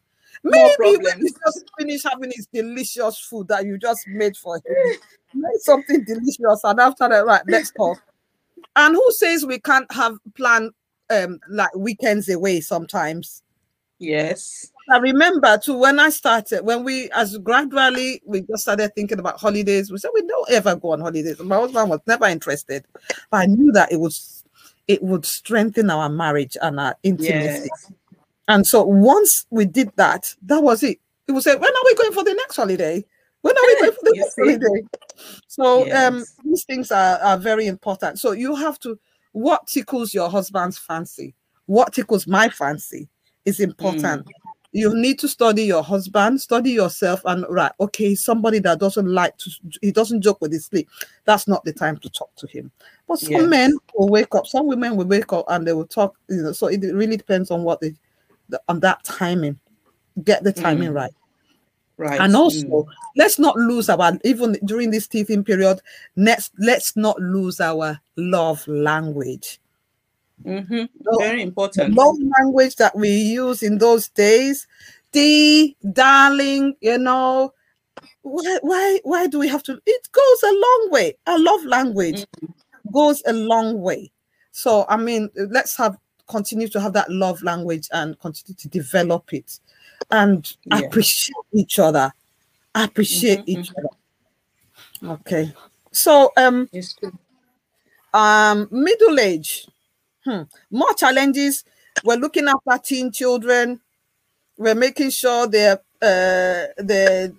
Maybe 0.45 0.97
when 1.03 1.21
he 1.21 1.31
just 1.45 1.65
finished 1.79 2.07
having 2.09 2.31
his 2.35 2.47
delicious 2.53 3.19
food 3.19 3.49
that 3.49 3.65
you 3.65 3.79
just 3.79 4.07
made 4.07 4.37
for 4.37 4.57
him, 4.57 4.99
make 5.35 5.61
something 5.61 6.05
delicious, 6.05 6.61
and 6.65 6.79
after 6.81 7.09
that, 7.09 7.25
right, 7.25 7.43
let's 7.49 7.71
talk. 7.71 7.99
And 8.77 8.95
who 8.95 9.13
says 9.13 9.47
we 9.47 9.59
can't 9.59 9.91
have 9.93 10.19
plan 10.35 10.71
um 11.11 11.39
like 11.49 11.75
weekends 11.75 12.29
away 12.29 12.61
sometimes? 12.61 13.43
Yes. 13.99 14.71
I 14.91 14.99
remember 14.99 15.57
too 15.57 15.79
when 15.79 15.99
I 15.99 16.11
started, 16.11 16.63
when 16.63 16.85
we 16.85 17.11
as 17.13 17.39
gradually 17.39 18.21
we 18.27 18.43
just 18.43 18.63
started 18.63 18.95
thinking 18.95 19.19
about 19.19 19.41
holidays. 19.41 19.91
We 19.91 19.99
said 19.99 20.11
we 20.13 20.27
don't 20.27 20.51
ever 20.51 20.77
go 20.77 20.93
on 20.93 21.01
holidays. 21.01 21.39
My 21.41 21.57
husband 21.57 21.89
was 21.89 22.01
never 22.07 22.27
interested, 22.27 22.85
but 23.31 23.37
I 23.39 23.47
knew 23.47 23.73
that 23.73 23.93
it 23.93 24.01
was 24.01 24.45
it 24.89 25.03
would 25.03 25.25
strengthen 25.25 25.89
our 25.89 26.11
marriage 26.11 26.57
and 26.61 26.79
our 26.79 26.97
intimacy. 27.03 27.71
Yes. 27.73 27.93
And 28.49 28.67
so 28.67 28.83
once 28.85 29.47
we 29.51 29.65
did 29.65 29.91
that, 29.97 30.35
that 30.43 30.63
was 30.63 30.83
it. 30.83 30.99
It 31.27 31.33
would 31.33 31.43
say, 31.43 31.55
when 31.55 31.71
are 31.71 31.85
we 31.85 31.95
going 31.95 32.13
for 32.13 32.25
the 32.25 32.35
next 32.35 32.57
holiday? 32.57 33.05
When 33.43 33.57
are 33.57 33.67
we 33.67 33.77
going 33.77 33.93
for 33.99 34.05
the 34.05 34.15
next 34.17 34.37
holiday? 34.39 34.89
So 35.49 35.91
um 35.93 36.25
these 36.45 36.65
things 36.65 36.91
are, 36.91 37.19
are 37.19 37.39
very 37.39 37.67
important. 37.67 38.19
So 38.19 38.33
you 38.33 38.55
have 38.55 38.79
to 38.81 38.99
what 39.33 39.67
tickles 39.67 40.15
your 40.15 40.29
husband's 40.31 40.79
fancy, 40.79 41.35
what 41.67 41.93
tickles 41.93 42.27
my 42.27 42.49
fancy 42.49 43.09
is 43.45 43.61
important. 43.61 44.29
You 44.73 44.93
need 44.93 45.21
to 45.21 45.29
study 45.29 45.63
your 45.63 45.85
husband, 45.85 46.41
study 46.41 46.73
yourself, 46.73 47.21
and 47.25 47.45
right, 47.49 47.71
okay, 47.79 48.17
somebody 48.17 48.59
that 48.61 48.81
doesn't 48.81 49.07
like 49.07 49.37
to 49.39 49.51
he 49.81 49.93
doesn't 49.93 50.23
joke 50.23 50.41
with 50.41 50.53
his 50.53 50.67
sleep. 50.67 50.89
That's 51.25 51.47
not 51.47 51.65
the 51.65 51.73
time 51.73 51.97
to 51.99 52.11
talk 52.11 52.35
to 52.37 52.47
him. 52.49 52.73
But 53.07 53.21
some 53.21 53.31
Yes. 53.31 53.51
men 53.51 53.79
will 53.95 54.09
wake 54.09 54.35
up, 54.35 54.47
some 54.47 54.67
women 54.67 54.97
will 54.97 55.07
wake 55.07 55.33
up 55.33 55.45
and 55.49 55.67
they 55.67 55.73
will 55.73 55.87
talk, 55.87 56.17
you 56.29 56.43
know. 56.43 56.53
So 56.53 56.67
it 56.67 56.81
really 56.93 57.17
depends 57.17 57.51
on 57.53 57.63
what 57.63 57.81
they 57.81 57.95
the, 58.49 58.61
on 58.69 58.81
that 58.81 59.03
timing. 59.05 59.59
Get 60.23 60.45
the 60.45 60.53
timing 60.53 60.91
Mm. 60.91 60.95
right. 60.95 61.15
Right. 61.97 62.21
And 62.21 62.35
also, 62.35 62.67
Mm. 62.67 62.87
let's 63.17 63.39
not 63.39 63.57
lose 63.57 63.89
our 63.89 64.19
even 64.25 64.59
during 64.65 64.91
this 64.91 65.07
teething 65.07 65.45
period. 65.45 65.81
Let's 66.17 66.51
let's 66.59 66.97
not 66.97 67.19
lose 67.21 67.61
our 67.61 68.01
love 68.17 68.67
language. 68.67 69.61
Mhm. 70.45 70.89
No, 71.01 71.19
very 71.19 71.43
important. 71.43 71.95
love 71.95 72.17
language 72.39 72.77
that 72.77 72.97
we 72.97 73.09
use 73.09 73.63
in 73.63 73.79
those 73.79 74.09
days, 74.09 74.67
D, 75.13 75.77
darling, 75.93 76.75
you 76.81 76.99
know. 76.99 77.53
Why 78.23 78.59
why 78.63 79.01
why 79.05 79.27
do 79.29 79.39
we 79.39 79.49
have 79.49 79.63
to? 79.65 79.81
It 79.87 80.09
goes 80.13 80.43
a 80.43 80.53
long 80.53 80.89
way. 80.91 81.17
Our 81.27 81.39
love 81.39 81.65
language 81.65 82.27
goes 82.93 83.23
a 83.27 83.33
long 83.33 83.81
way. 83.81 84.11
So 84.51 84.85
I 84.89 84.97
mean, 84.97 85.31
let's 85.37 85.77
have 85.77 85.97
continue 86.29 86.69
to 86.69 86.81
have 86.81 86.93
that 86.95 87.11
love 87.11 87.43
language 87.43 87.89
and 87.93 88.19
continue 88.19 88.55
to 88.57 88.69
develop 88.69 89.33
it 89.33 89.59
and 90.11 90.57
Yeah. 90.65 90.87
appreciate 90.87 91.37
each 91.53 91.79
other. 91.79 92.13
Appreciate 92.75 93.41
Mhm, 93.41 93.49
each 93.49 93.71
other. 93.79 93.89
Okay. 95.13 95.53
So 95.93 96.33
um 96.37 96.69
um 98.13 98.69
middle 98.71 99.19
age 99.21 99.67
hmm, 100.25 100.43
more 100.71 100.93
challenges 100.95 101.65
we're 102.05 102.17
looking 102.17 102.49
after 102.49 102.83
teen 102.83 103.11
children 103.13 103.81
we're 104.57 104.75
making 104.75 105.11
sure 105.11 105.47
they're 105.47 105.81
uh 106.03 106.67
they're 106.79 107.33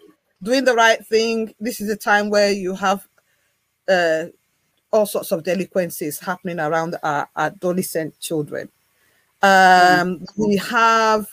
doing 0.44 0.64
the 0.66 0.74
right 0.74 1.06
thing 1.08 1.54
this 1.60 1.80
is 1.82 1.90
a 1.90 1.96
time 1.96 2.30
where 2.30 2.52
you 2.52 2.76
have 2.76 3.08
uh 3.88 4.26
all 4.96 5.06
sorts 5.06 5.32
of 5.32 5.44
delinquencies 5.44 6.20
happening 6.20 6.60
around 6.60 6.96
our 7.04 7.28
adolescent 7.36 8.18
children 8.20 8.70
um 9.42 10.26
we 10.38 10.56
have 10.56 11.28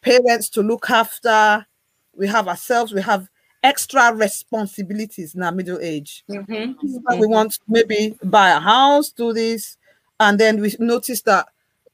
parents 0.00 0.48
to 0.48 0.62
look 0.62 0.90
after 0.90 1.64
we 2.16 2.26
have 2.26 2.48
ourselves 2.48 2.92
we 2.92 3.02
have 3.02 3.28
extra 3.62 4.12
responsibilities 4.14 5.34
in 5.34 5.42
our 5.42 5.52
middle 5.52 5.78
age 5.80 6.24
Mhm. 6.28 6.76
this 6.82 6.98
we 7.20 7.26
want 7.26 7.52
to 7.52 7.60
maybe 7.68 8.16
buy 8.24 8.50
a 8.50 8.60
house, 8.60 9.10
do 9.10 9.32
this, 9.32 9.76
and 10.20 10.38
then 10.38 10.60
we 10.60 10.74
notice 10.78 11.22
that 11.22 11.48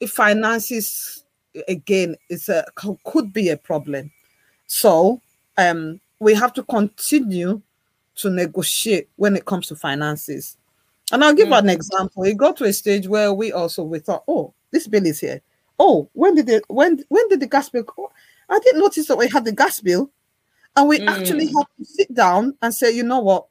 finances 0.08 1.24
again 1.68 2.16
is 2.28 2.48
a 2.48 2.64
could 3.04 3.32
be 3.32 3.48
a 3.50 3.56
problem. 3.56 4.10
So 4.66 5.20
um 5.58 6.00
we 6.20 6.34
have 6.34 6.52
to 6.54 6.62
continue 6.62 7.60
to 8.16 8.30
negotiate 8.30 9.08
when 9.16 9.36
it 9.36 9.44
comes 9.44 9.66
to 9.68 9.76
finances. 9.76 10.56
And 11.12 11.24
I'll 11.24 11.34
give 11.34 11.50
an 11.50 11.68
example. 11.68 12.22
It 12.24 12.36
got 12.36 12.56
to 12.58 12.64
a 12.64 12.72
stage 12.72 13.06
where 13.08 13.32
we 13.32 13.52
also 13.52 13.82
we 13.82 13.98
thought, 13.98 14.24
oh, 14.28 14.54
this 14.70 14.86
bill 14.86 15.06
is 15.06 15.20
here. 15.20 15.40
Oh, 15.78 16.08
when 16.12 16.34
did 16.34 16.48
it 16.48 16.64
when 16.68 17.02
when 17.08 17.28
did 17.28 17.40
the 17.40 17.46
gas 17.46 17.68
bill 17.68 17.82
go? 17.84 18.10
I 18.48 18.58
didn't 18.60 18.80
notice 18.80 19.06
that 19.08 19.16
we 19.18 19.28
had 19.28 19.44
the 19.44 19.52
gas 19.52 19.80
bill. 19.80 20.10
And 20.76 20.88
we 20.88 21.00
actually 21.06 21.46
Mm. 21.48 21.54
had 21.56 21.66
to 21.78 21.84
sit 21.84 22.14
down 22.14 22.56
and 22.62 22.72
say, 22.72 22.92
you 22.94 23.02
know 23.02 23.18
what, 23.18 23.46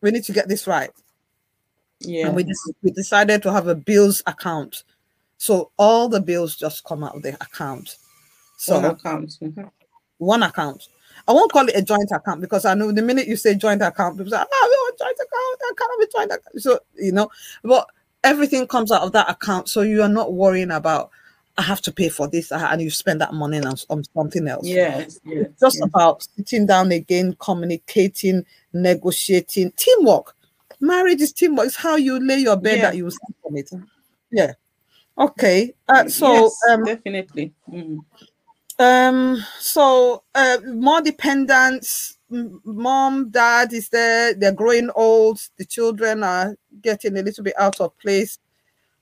we 0.00 0.10
need 0.10 0.24
to 0.24 0.32
get 0.32 0.48
this 0.48 0.66
right. 0.66 0.90
Yeah. 2.00 2.26
And 2.26 2.36
we, 2.36 2.44
we 2.82 2.90
decided 2.90 3.42
to 3.44 3.52
have 3.52 3.68
a 3.68 3.76
bills 3.76 4.22
account. 4.26 4.82
So 5.38 5.70
all 5.76 6.08
the 6.08 6.20
bills 6.20 6.56
just 6.56 6.82
come 6.84 7.04
out 7.04 7.14
of 7.14 7.22
the 7.22 7.34
account. 7.34 7.96
So 8.56 8.74
One 8.80 8.84
account. 8.86 9.38
Mhm. 9.40 9.70
one 10.18 10.42
account. 10.42 10.88
I 11.28 11.32
won't 11.32 11.52
call 11.52 11.68
it 11.68 11.76
a 11.76 11.82
joint 11.82 12.10
account 12.12 12.40
because 12.40 12.64
I 12.64 12.74
know 12.74 12.92
the 12.92 13.02
minute 13.02 13.26
you 13.28 13.36
say 13.36 13.54
joint 13.54 13.82
account, 13.82 14.18
people 14.18 14.32
say, 14.32 14.38
"Oh, 14.38 14.68
we 14.70 14.76
want 14.76 14.98
joint 14.98 15.16
account. 15.16 15.60
I 15.62 15.72
can't 15.76 15.90
have 15.92 16.08
a 16.08 16.12
joint 16.12 16.40
account." 16.40 16.62
So 16.62 16.80
you 16.96 17.12
know, 17.12 17.30
but 17.62 17.88
everything 18.24 18.66
comes 18.66 18.90
out 18.90 19.02
of 19.02 19.12
that 19.12 19.30
account, 19.30 19.68
so 19.68 19.82
you 19.82 20.02
are 20.02 20.08
not 20.08 20.32
worrying 20.32 20.70
about 20.70 21.10
I 21.58 21.62
have 21.62 21.82
to 21.82 21.92
pay 21.92 22.08
for 22.08 22.28
this, 22.28 22.50
and 22.50 22.80
you 22.80 22.90
spend 22.90 23.20
that 23.20 23.34
money 23.34 23.58
on, 23.58 23.74
on 23.90 24.04
something 24.14 24.48
else. 24.48 24.66
Yes. 24.66 25.20
Yes. 25.24 25.46
It's 25.46 25.60
just 25.60 25.76
yes. 25.80 25.86
about 25.86 26.26
sitting 26.36 26.66
down 26.66 26.92
again, 26.92 27.36
communicating, 27.38 28.46
negotiating, 28.72 29.72
teamwork. 29.76 30.34
Marriage 30.80 31.20
is 31.20 31.32
teamwork. 31.32 31.66
It's 31.66 31.76
how 31.76 31.96
you 31.96 32.18
lay 32.26 32.38
your 32.38 32.56
bed 32.56 32.78
Yeah. 32.78 32.82
that 32.82 32.96
you 32.96 33.10
sleep 33.10 33.36
on 33.44 33.56
it. 33.56 33.70
Yeah. 34.30 34.52
Okay. 35.18 35.74
Uh, 35.88 36.08
so 36.08 36.32
Yes, 36.32 36.58
um, 36.70 36.84
definitely. 36.84 37.52
Mm. 37.70 37.98
Um, 38.82 39.44
so 39.58 40.24
uh, 40.34 40.58
more 40.66 41.00
dependence. 41.00 42.18
Mom, 42.64 43.30
dad 43.30 43.72
is 43.72 43.88
there. 43.90 44.34
They're 44.34 44.52
growing 44.52 44.90
old. 44.94 45.40
The 45.58 45.64
children 45.64 46.22
are 46.24 46.56
getting 46.82 47.16
a 47.18 47.22
little 47.22 47.44
bit 47.44 47.54
out 47.58 47.80
of 47.80 47.96
place. 47.98 48.38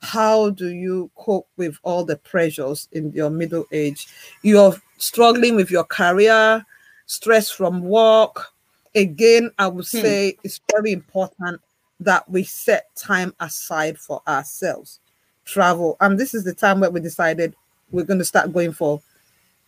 How 0.02 0.50
do 0.50 0.68
you 0.68 1.10
cope 1.16 1.48
with 1.56 1.76
all 1.82 2.04
the 2.04 2.16
pressures 2.16 2.88
in 2.92 3.12
your 3.12 3.30
middle 3.30 3.66
age? 3.72 4.08
You're 4.42 4.74
struggling 4.98 5.56
with 5.56 5.70
your 5.70 5.84
career, 5.84 6.64
stress 7.06 7.50
from 7.50 7.82
work. 7.82 8.46
Again, 8.94 9.50
I 9.58 9.68
would 9.68 9.86
Hmm. 9.86 10.00
say 10.00 10.36
it's 10.42 10.60
very 10.72 10.92
important 10.92 11.60
that 12.00 12.28
we 12.30 12.44
set 12.44 12.94
time 12.96 13.34
aside 13.40 13.98
for 13.98 14.22
ourselves. 14.26 15.00
Travel, 15.44 15.96
and 16.00 16.18
this 16.18 16.34
is 16.34 16.44
the 16.44 16.54
time 16.54 16.80
where 16.80 16.90
we 16.90 17.00
decided 17.00 17.54
we're 17.90 18.04
going 18.04 18.18
to 18.20 18.24
start 18.24 18.52
going 18.52 18.72
for 18.72 19.00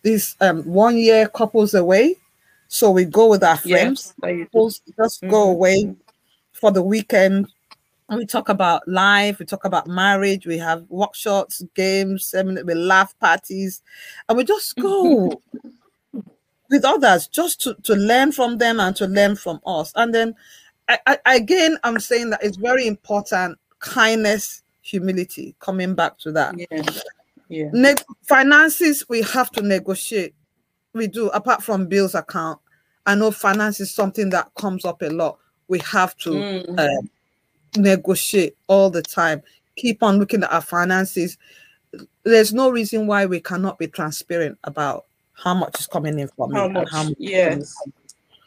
these 0.03 0.37
um 0.41 0.63
one 0.65 0.97
year 0.97 1.29
couples 1.29 1.75
away. 1.75 2.17
So 2.69 2.91
we 2.91 3.05
go 3.05 3.29
with 3.29 3.45
our 3.45 3.57
friends, 3.57 3.69
Yes. 3.71 4.15
that 4.21 4.31
you 4.33 4.45
do. 4.45 4.51
couples 4.53 4.81
just 4.97 5.27
go 5.29 5.49
Mhm, 5.49 5.53
away 5.53 5.97
for 6.53 6.71
the 6.71 6.83
weekend. 6.83 7.49
And 8.09 8.19
we 8.19 8.27
talk 8.27 8.49
about 8.49 8.87
life, 8.87 9.39
we 9.39 9.47
talk 9.47 9.65
about 9.65 9.87
marriage, 9.87 10.47
we 10.47 10.59
have 10.59 10.85
workshops, 10.91 11.63
games, 11.75 12.35
we 12.35 12.75
laugh 12.75 13.19
parties, 13.19 13.81
and 14.29 14.37
we 14.37 14.45
just 14.45 14.77
go 14.79 15.41
with 16.71 16.85
others 16.85 17.27
just 17.29 17.61
to, 17.63 17.75
to 17.85 17.95
learn 17.95 18.33
from 18.33 18.59
them 18.59 18.81
and 18.81 18.95
to 18.97 19.07
learn 19.07 19.37
from 19.37 19.61
us. 19.65 19.93
And 19.95 20.15
then 20.15 20.35
I, 20.89 20.99
I, 21.07 21.37
again, 21.37 21.79
I'm 21.85 22.01
saying 22.01 22.31
that 22.31 22.43
it's 22.43 22.57
very 22.57 22.87
important 22.87 23.59
kindness, 23.79 24.63
humility, 24.83 25.55
coming 25.61 25.95
back 25.95 26.19
to 26.19 26.33
that. 26.33 26.55
Yeah. 26.71 26.83
Yeah. 27.53 27.69
Ne- 27.73 27.95
finances 28.23 29.05
we 29.11 29.21
have 29.23 29.51
to 29.51 29.61
negotiate 29.63 30.35
we 30.95 31.07
do 31.07 31.29
apart 31.29 31.63
from 31.63 31.87
bills 31.87 32.15
account 32.15 32.59
i 33.07 33.15
know 33.15 33.31
finance 33.31 33.79
is 33.81 33.95
something 33.95 34.31
that 34.31 34.51
comes 34.55 34.85
up 34.87 35.03
a 35.03 35.11
lot 35.11 35.39
we 35.69 35.79
have 35.81 36.17
to 36.19 36.31
Mm. 36.31 36.79
uh, 36.79 37.03
negotiate 37.77 38.57
all 38.69 38.89
the 38.91 39.03
time 39.03 39.43
keep 39.77 40.03
on 40.03 40.19
looking 40.19 40.43
at 40.43 40.53
our 40.53 40.63
finances 40.63 41.37
there's 42.25 42.53
no 42.55 42.71
reason 42.71 43.07
why 43.07 43.27
we 43.27 43.39
cannot 43.41 43.79
be 43.79 43.87
transparent 43.87 44.59
about 44.65 45.05
how 45.35 45.53
much 45.55 45.79
is 45.81 45.87
coming 45.87 46.19
in 46.19 46.29
from 46.29 46.53
How 46.53 46.69
me 46.69 46.73
much? 46.75 46.83
and 46.83 46.91
how, 46.91 47.03
much 47.05 47.15
Yes. 47.19 47.75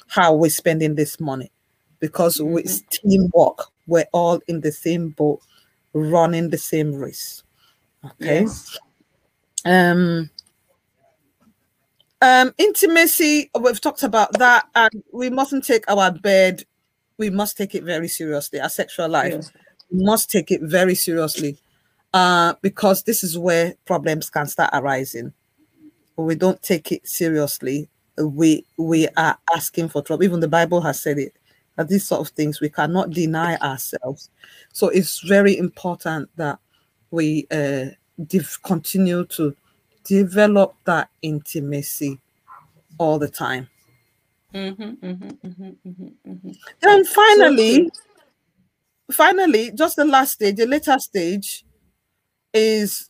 how 0.07 0.33
we're 0.35 0.49
spending 0.49 0.95
this 0.95 1.19
money 1.19 1.51
because 1.99 2.39
Mhm. 2.39 2.59
it's 2.59 2.81
teamwork 2.89 3.67
we're 3.87 4.07
all 4.13 4.39
in 4.47 4.61
the 4.61 4.71
same 4.71 5.09
boat, 5.09 5.41
running 5.93 6.49
the 6.49 6.57
same 6.57 6.95
race. 6.95 7.43
Okay. 8.03 8.41
Yes. 8.41 8.77
Um, 9.65 10.29
um, 12.21 12.53
intimacy, 12.57 13.49
we've 13.59 13.81
talked 13.81 14.03
about 14.03 14.33
that, 14.33 14.67
and 14.75 15.03
we 15.11 15.29
mustn't 15.29 15.65
take 15.65 15.89
our 15.89 16.11
bed, 16.11 16.63
we 17.17 17.29
must 17.29 17.57
take 17.57 17.75
it 17.75 17.83
very 17.83 18.07
seriously. 18.07 18.59
Our 18.59 18.69
sexual 18.69 19.09
life, 19.09 19.33
Yes. 19.33 19.51
we 19.91 20.03
must 20.03 20.29
take 20.31 20.51
it 20.51 20.61
very 20.61 20.95
seriously, 20.95 21.57
uh, 22.13 22.53
because 22.61 23.03
this 23.03 23.23
is 23.23 23.37
where 23.37 23.75
problems 23.85 24.29
can 24.29 24.47
start 24.47 24.69
arising. 24.73 25.33
We 26.17 26.35
don't 26.35 26.61
take 26.61 26.91
it 26.91 27.07
seriously, 27.07 27.89
we 28.17 28.65
we 28.77 29.07
are 29.17 29.37
asking 29.55 29.89
for 29.89 30.01
trouble. 30.01 30.23
Even 30.23 30.39
the 30.39 30.47
Bible 30.47 30.81
has 30.81 31.01
said 31.01 31.17
it 31.17 31.33
that 31.75 31.89
these 31.89 32.07
sort 32.07 32.21
of 32.21 32.29
things 32.29 32.61
we 32.61 32.69
cannot 32.69 33.09
deny 33.09 33.57
ourselves. 33.57 34.29
So 34.71 34.87
it's 34.87 35.19
very 35.19 35.57
important 35.57 36.29
that 36.37 36.59
we 37.11 37.47
uh, 37.51 37.87
continue 38.63 39.25
to 39.25 39.55
develop 40.03 40.75
that 40.85 41.09
intimacy 41.21 42.19
all 42.97 43.19
the 43.19 43.27
time. 43.27 43.69
Mhm, 44.53 44.97
mhm, 44.99 45.37
mhm, 45.43 45.77
mhm, 45.85 46.13
mhm. 46.25 46.57
Then 46.81 47.03
finally, 47.03 47.75
true. 47.75 47.91
finally, 49.11 49.71
just 49.71 49.97
the 49.97 50.05
last 50.05 50.33
stage, 50.33 50.55
the 50.55 50.65
later 50.65 50.97
stage 50.99 51.65
is 52.53 53.09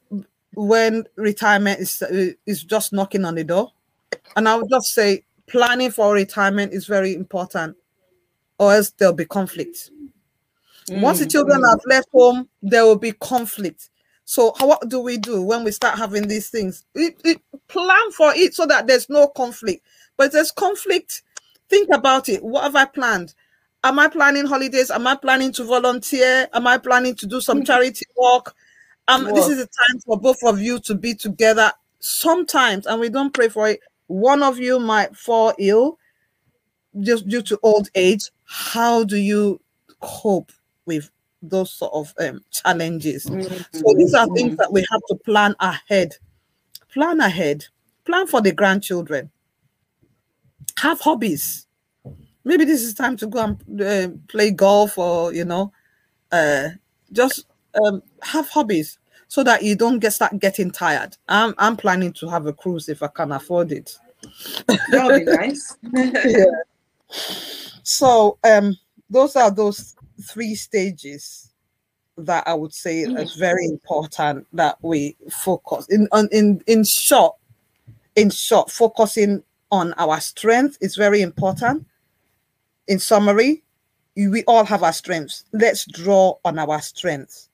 when 0.56 1.06
retirement 1.16 1.80
is 1.80 2.02
uh, 2.02 2.32
is 2.46 2.64
just 2.64 2.94
knocking 2.94 3.26
on 3.26 3.36
the 3.36 3.44
door. 3.44 3.72
And 4.36 4.50
I 4.50 4.56
would 4.56 4.70
just 4.70 4.94
say 4.94 5.24
planning 5.48 5.92
for 5.92 6.14
retirement 6.14 6.74
is 6.74 6.88
very 6.88 7.14
important, 7.14 7.78
or 8.58 8.74
else 8.74 8.92
there'll 8.92 9.14
be 9.14 9.26
conflict. 9.26 9.92
Once 10.90 11.20
the 11.20 11.26
Mm, 11.26 11.32
children 11.32 11.62
mm. 11.62 11.70
have 11.70 11.80
left 11.86 12.08
home, 12.12 12.50
there 12.62 12.86
will 12.86 12.96
be 12.98 13.12
conflict. 13.12 13.90
So, 14.26 14.54
how, 14.58 14.68
what 14.68 14.90
do 14.90 15.00
we 15.00 15.18
do 15.18 15.42
when 15.42 15.64
we 15.64 15.72
start 15.72 15.98
having 15.98 16.28
these 16.28 16.50
things? 16.50 16.86
It, 16.96 17.20
it- 17.24 17.42
plan 17.68 18.12
for 18.12 18.32
it 18.36 18.54
so 18.54 18.66
that 18.68 18.86
there's 18.86 19.10
no 19.10 19.28
conflict. 19.28 19.84
But 20.18 20.28
if 20.28 20.34
there's 20.34 20.52
conflict, 20.52 21.24
think 21.70 21.90
about 21.92 22.30
it. 22.30 22.44
What 22.44 22.64
have 22.64 22.76
I 22.76 22.86
planned? 22.86 23.34
Am 23.84 23.98
I 24.00 24.08
planning 24.08 24.46
holidays? 24.46 24.92
Am 24.92 25.08
I 25.08 25.16
planning 25.16 25.52
to 25.54 25.64
volunteer? 25.64 26.48
Am 26.54 26.68
I 26.68 26.78
planning 26.78 27.16
to 27.16 27.26
do 27.26 27.42
some 27.42 27.64
charity 27.64 28.06
work? 28.16 28.54
Um, 29.08 29.34
this 29.34 29.48
is 29.48 29.60
a 29.60 29.66
time 29.68 30.00
for 30.06 30.20
both 30.20 30.44
of 30.44 30.60
you 30.62 30.80
to 30.82 30.96
be 30.96 31.16
together. 31.16 31.72
Sometimes, 32.00 32.86
and 32.86 33.00
we 33.02 33.10
don't 33.10 33.34
pray 33.34 33.50
for 33.50 33.68
it. 33.70 33.80
One 34.08 34.44
of 34.44 34.60
you 34.60 34.80
might 34.80 35.16
fall 35.16 35.54
ill 35.60 35.98
just 37.00 37.28
due 37.28 37.42
to 37.44 37.60
old 37.64 37.90
age. 37.96 38.32
How 38.46 39.04
do 39.04 39.18
you 39.18 39.62
cope 40.00 40.52
with 40.86 41.10
those 41.50 41.72
sort 41.72 41.94
of 41.94 42.14
um, 42.20 42.42
challenges? 42.52 43.24
So 43.24 43.94
these 43.98 44.14
are 44.14 44.28
things 44.36 44.58
that 44.58 44.72
we 44.72 44.86
have 44.90 45.02
to 45.10 45.16
plan 45.16 45.56
ahead. 45.60 46.16
Plan 46.94 47.20
ahead. 47.20 47.66
Plan 48.06 48.28
for 48.28 48.42
the 48.42 48.52
grandchildren. 48.52 49.32
Have 50.78 51.00
hobbies. 51.00 51.68
Maybe 52.44 52.66
this 52.66 52.84
is 52.84 52.94
time 52.94 53.18
to 53.18 53.28
go 53.28 53.44
and 53.44 53.82
uh, 53.82 54.10
play 54.28 54.52
golf 54.52 54.98
or 54.98 55.34
you 55.34 55.46
know, 55.46 55.72
uh, 56.32 56.70
just 57.12 57.46
um, 57.84 58.04
have 58.22 58.48
hobbies 58.50 59.00
so 59.28 59.44
that 59.44 59.64
you 59.64 59.76
don't 59.76 60.00
get 60.00 60.14
start 60.14 60.40
getting 60.40 60.72
tired. 60.72 61.18
I'm 61.28 61.54
I'm 61.58 61.76
planning 61.76 62.14
to 62.14 62.30
have 62.30 62.46
a 62.46 62.54
cruise 62.54 62.90
if 62.90 63.02
I 63.02 63.08
can 63.08 63.32
afford 63.32 63.72
it. 63.72 63.98
That 64.68 65.06
would 65.06 65.26
be 65.26 65.32
nice. 65.32 65.78
yeah. 66.26 66.46
So 67.84 68.38
um, 68.44 68.78
those 69.10 69.36
are 69.36 69.52
those 69.52 69.95
three 70.22 70.56
stages 70.56 71.52
that 72.18 72.48
I 72.48 72.54
would 72.54 72.74
say 72.74 73.04
Mhm. 73.04 73.22
is 73.22 73.34
very 73.36 73.66
important 73.66 74.48
that 74.54 74.78
we 74.82 75.18
focus 75.30 75.88
in 75.90 76.08
on 76.12 76.30
in 76.32 76.62
in 76.68 76.84
short. 76.84 77.36
In 78.16 78.30
short, 78.30 78.72
focusing 78.72 79.44
on 79.72 79.94
our 79.98 80.22
strength 80.22 80.78
is 80.80 80.96
very 80.96 81.22
important. 81.22 81.86
In 82.88 83.00
summary, 83.00 83.64
we 84.16 84.44
all 84.46 84.64
have 84.64 84.84
our 84.84 84.94
strengths. 84.94 85.44
Let's 85.52 85.86
draw 85.86 86.36
on 86.46 86.58
our 86.58 86.82
strengths. 86.82 87.50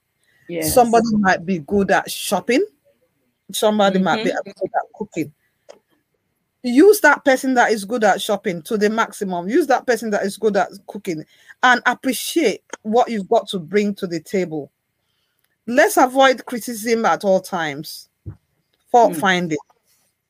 Yes. 0.47 0.74
Somebody 0.76 1.08
might 1.17 1.45
be 1.45 1.60
good 1.60 1.89
at 1.89 2.12
shopping. 2.12 2.63
Somebody 3.52 3.97
might 4.00 4.24
be 4.24 4.30
Mhm. 4.30 4.43
good 4.43 4.69
at 4.76 4.93
cooking. 4.93 5.34
Use 6.63 7.00
that 7.02 7.26
person 7.26 7.56
that 7.56 7.71
is 7.71 7.86
good 7.86 8.04
at 8.04 8.21
shopping 8.21 8.62
to 8.63 8.78
the 8.78 8.89
maximum. 8.89 9.50
Use 9.50 9.65
that 9.67 9.88
person 9.88 10.12
that 10.12 10.24
is 10.24 10.38
good 10.38 10.56
at 10.56 10.69
cooking 10.88 11.26
and 11.63 11.82
appreciate 11.88 12.62
what 12.84 13.10
you've 13.10 13.30
got 13.30 13.47
to 13.50 13.60
bring 13.60 13.95
to 13.95 14.06
the 14.06 14.19
table. 14.19 14.71
Let's 15.65 15.97
avoid 15.97 16.45
criticism 16.45 17.06
at 17.06 17.24
all 17.24 17.39
times. 17.39 18.10
Fault 18.91 19.13
Mm. 19.13 19.19
finding. 19.19 19.58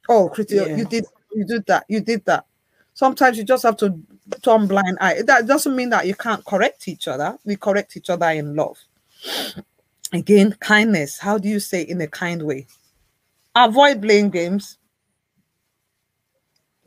Oh, 0.07 0.29
criti- 0.33 0.67
Yeah. 0.67 0.75
you 0.75 0.85
did 0.85 1.05
you 1.33 1.45
did 1.45 1.65
that, 1.67 1.85
you 1.87 2.01
did 2.01 2.23
that. 2.25 2.45
Sometimes 2.93 3.37
you 3.37 3.43
just 3.45 3.63
have 3.63 3.77
to 3.77 3.97
turn 4.41 4.67
blind 4.67 4.97
eye. 4.99 5.21
That 5.21 5.47
doesn't 5.47 5.75
mean 5.75 5.89
that 5.91 6.05
you 6.05 6.13
can't 6.15 6.43
correct 6.45 6.87
each 6.89 7.07
other. 7.07 7.37
We 7.45 7.55
correct 7.55 7.95
each 7.97 8.09
other 8.09 8.29
in 8.29 8.55
love. 8.55 8.77
Again, 10.13 10.53
kindness. 10.59 11.17
How 11.17 11.37
do 11.37 11.47
you 11.47 11.59
say 11.61 11.81
in 11.83 12.01
a 12.01 12.07
kind 12.07 12.43
way? 12.43 12.67
Avoid 13.55 14.01
playing 14.01 14.29
games. 14.31 14.77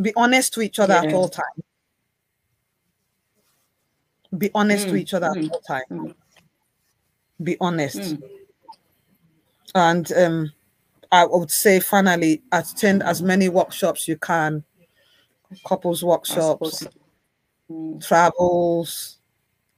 Be 0.00 0.12
honest 0.16 0.52
to 0.54 0.60
each 0.60 0.78
other 0.78 0.94
at 0.94 1.12
all 1.14 1.28
times. 1.28 1.62
Be 4.36 4.50
honest 4.54 4.88
to 4.88 4.94
Mm, 4.94 4.98
each 4.98 5.14
other 5.14 5.26
mm, 5.26 5.44
at 5.44 5.50
all 5.50 5.60
times. 5.60 5.84
mm. 5.90 6.14
Be 7.42 7.56
honest. 7.60 7.98
Mm. 7.98 8.22
And 9.76 10.12
um, 10.12 10.52
I 11.12 11.24
would 11.26 11.50
say 11.50 11.80
finally 11.80 12.42
attend 12.52 13.02
as 13.02 13.22
many 13.22 13.48
workshops 13.48 14.08
you 14.08 14.16
can, 14.16 14.64
couples 15.66 16.02
workshops. 16.04 16.86
Mm. 17.70 18.06
travels, 18.06 19.18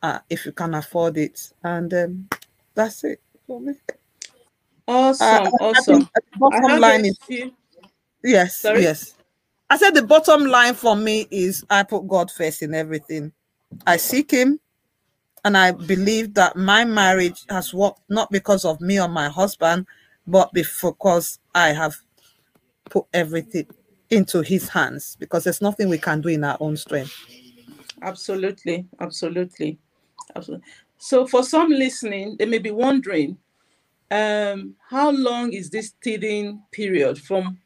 uh, 0.03 0.19
if 0.29 0.45
you 0.45 0.53
can 0.53 0.75
afford 0.75 1.17
it. 1.17 1.53
And 1.63 1.93
um, 1.95 2.29
that's 2.75 3.05
it 3.05 3.21
for 3.47 3.61
me. 3.61 3.75
Uh, 3.89 3.93
Awesome, 4.89 5.47
I 5.47 5.51
awesome. 5.61 6.09
I 6.17 6.21
bottom 6.39 6.81
line 6.81 7.05
is 7.05 7.19
few. 7.19 7.53
yes, 8.25 8.57
Sorry? 8.57 8.83
yes. 8.83 9.15
I 9.69 9.77
said 9.77 9.95
the 9.95 10.03
bottom 10.03 10.45
line 10.47 10.75
for 10.75 10.95
me 10.95 11.27
is 11.31 11.65
I 11.69 11.83
put 11.83 12.07
God 12.07 12.31
first 12.31 12.63
in 12.63 12.75
everything. 12.75 13.33
I 13.87 13.97
seek 13.97 14.31
Him, 14.31 14.61
and 15.45 15.57
I 15.57 15.73
believe 15.73 16.35
that 16.35 16.57
my 16.57 16.85
marriage 16.85 17.45
has 17.49 17.75
worked 17.75 18.01
not 18.09 18.31
because 18.31 18.65
of 18.65 18.81
me 18.81 19.01
or 19.01 19.09
my 19.09 19.29
husband, 19.29 19.87
but 20.27 20.53
because 20.53 21.41
I 21.55 21.69
have 21.73 21.97
put 22.91 23.07
everything 23.13 23.67
into 24.11 24.43
His 24.43 24.69
hands. 24.69 25.17
Because 25.19 25.45
there's 25.45 25.61
nothing 25.61 25.89
we 25.89 25.99
can 25.99 26.21
do 26.21 26.29
in 26.29 26.45
our 26.45 26.57
own 26.61 26.77
strength. 26.77 27.15
Absolutely, 28.03 28.87
absolutely, 29.01 29.79
absolutely. 30.37 30.67
So, 30.99 31.27
for 31.27 31.43
some 31.43 31.71
listening, 31.71 32.37
they 32.39 32.47
may 32.47 32.59
be 32.59 32.71
wondering, 32.71 33.37
um, 34.13 34.77
how 34.89 35.11
long 35.11 35.53
is 35.53 35.71
this 35.71 35.93
teething 36.01 36.63
period 36.71 37.19
from 37.19 37.59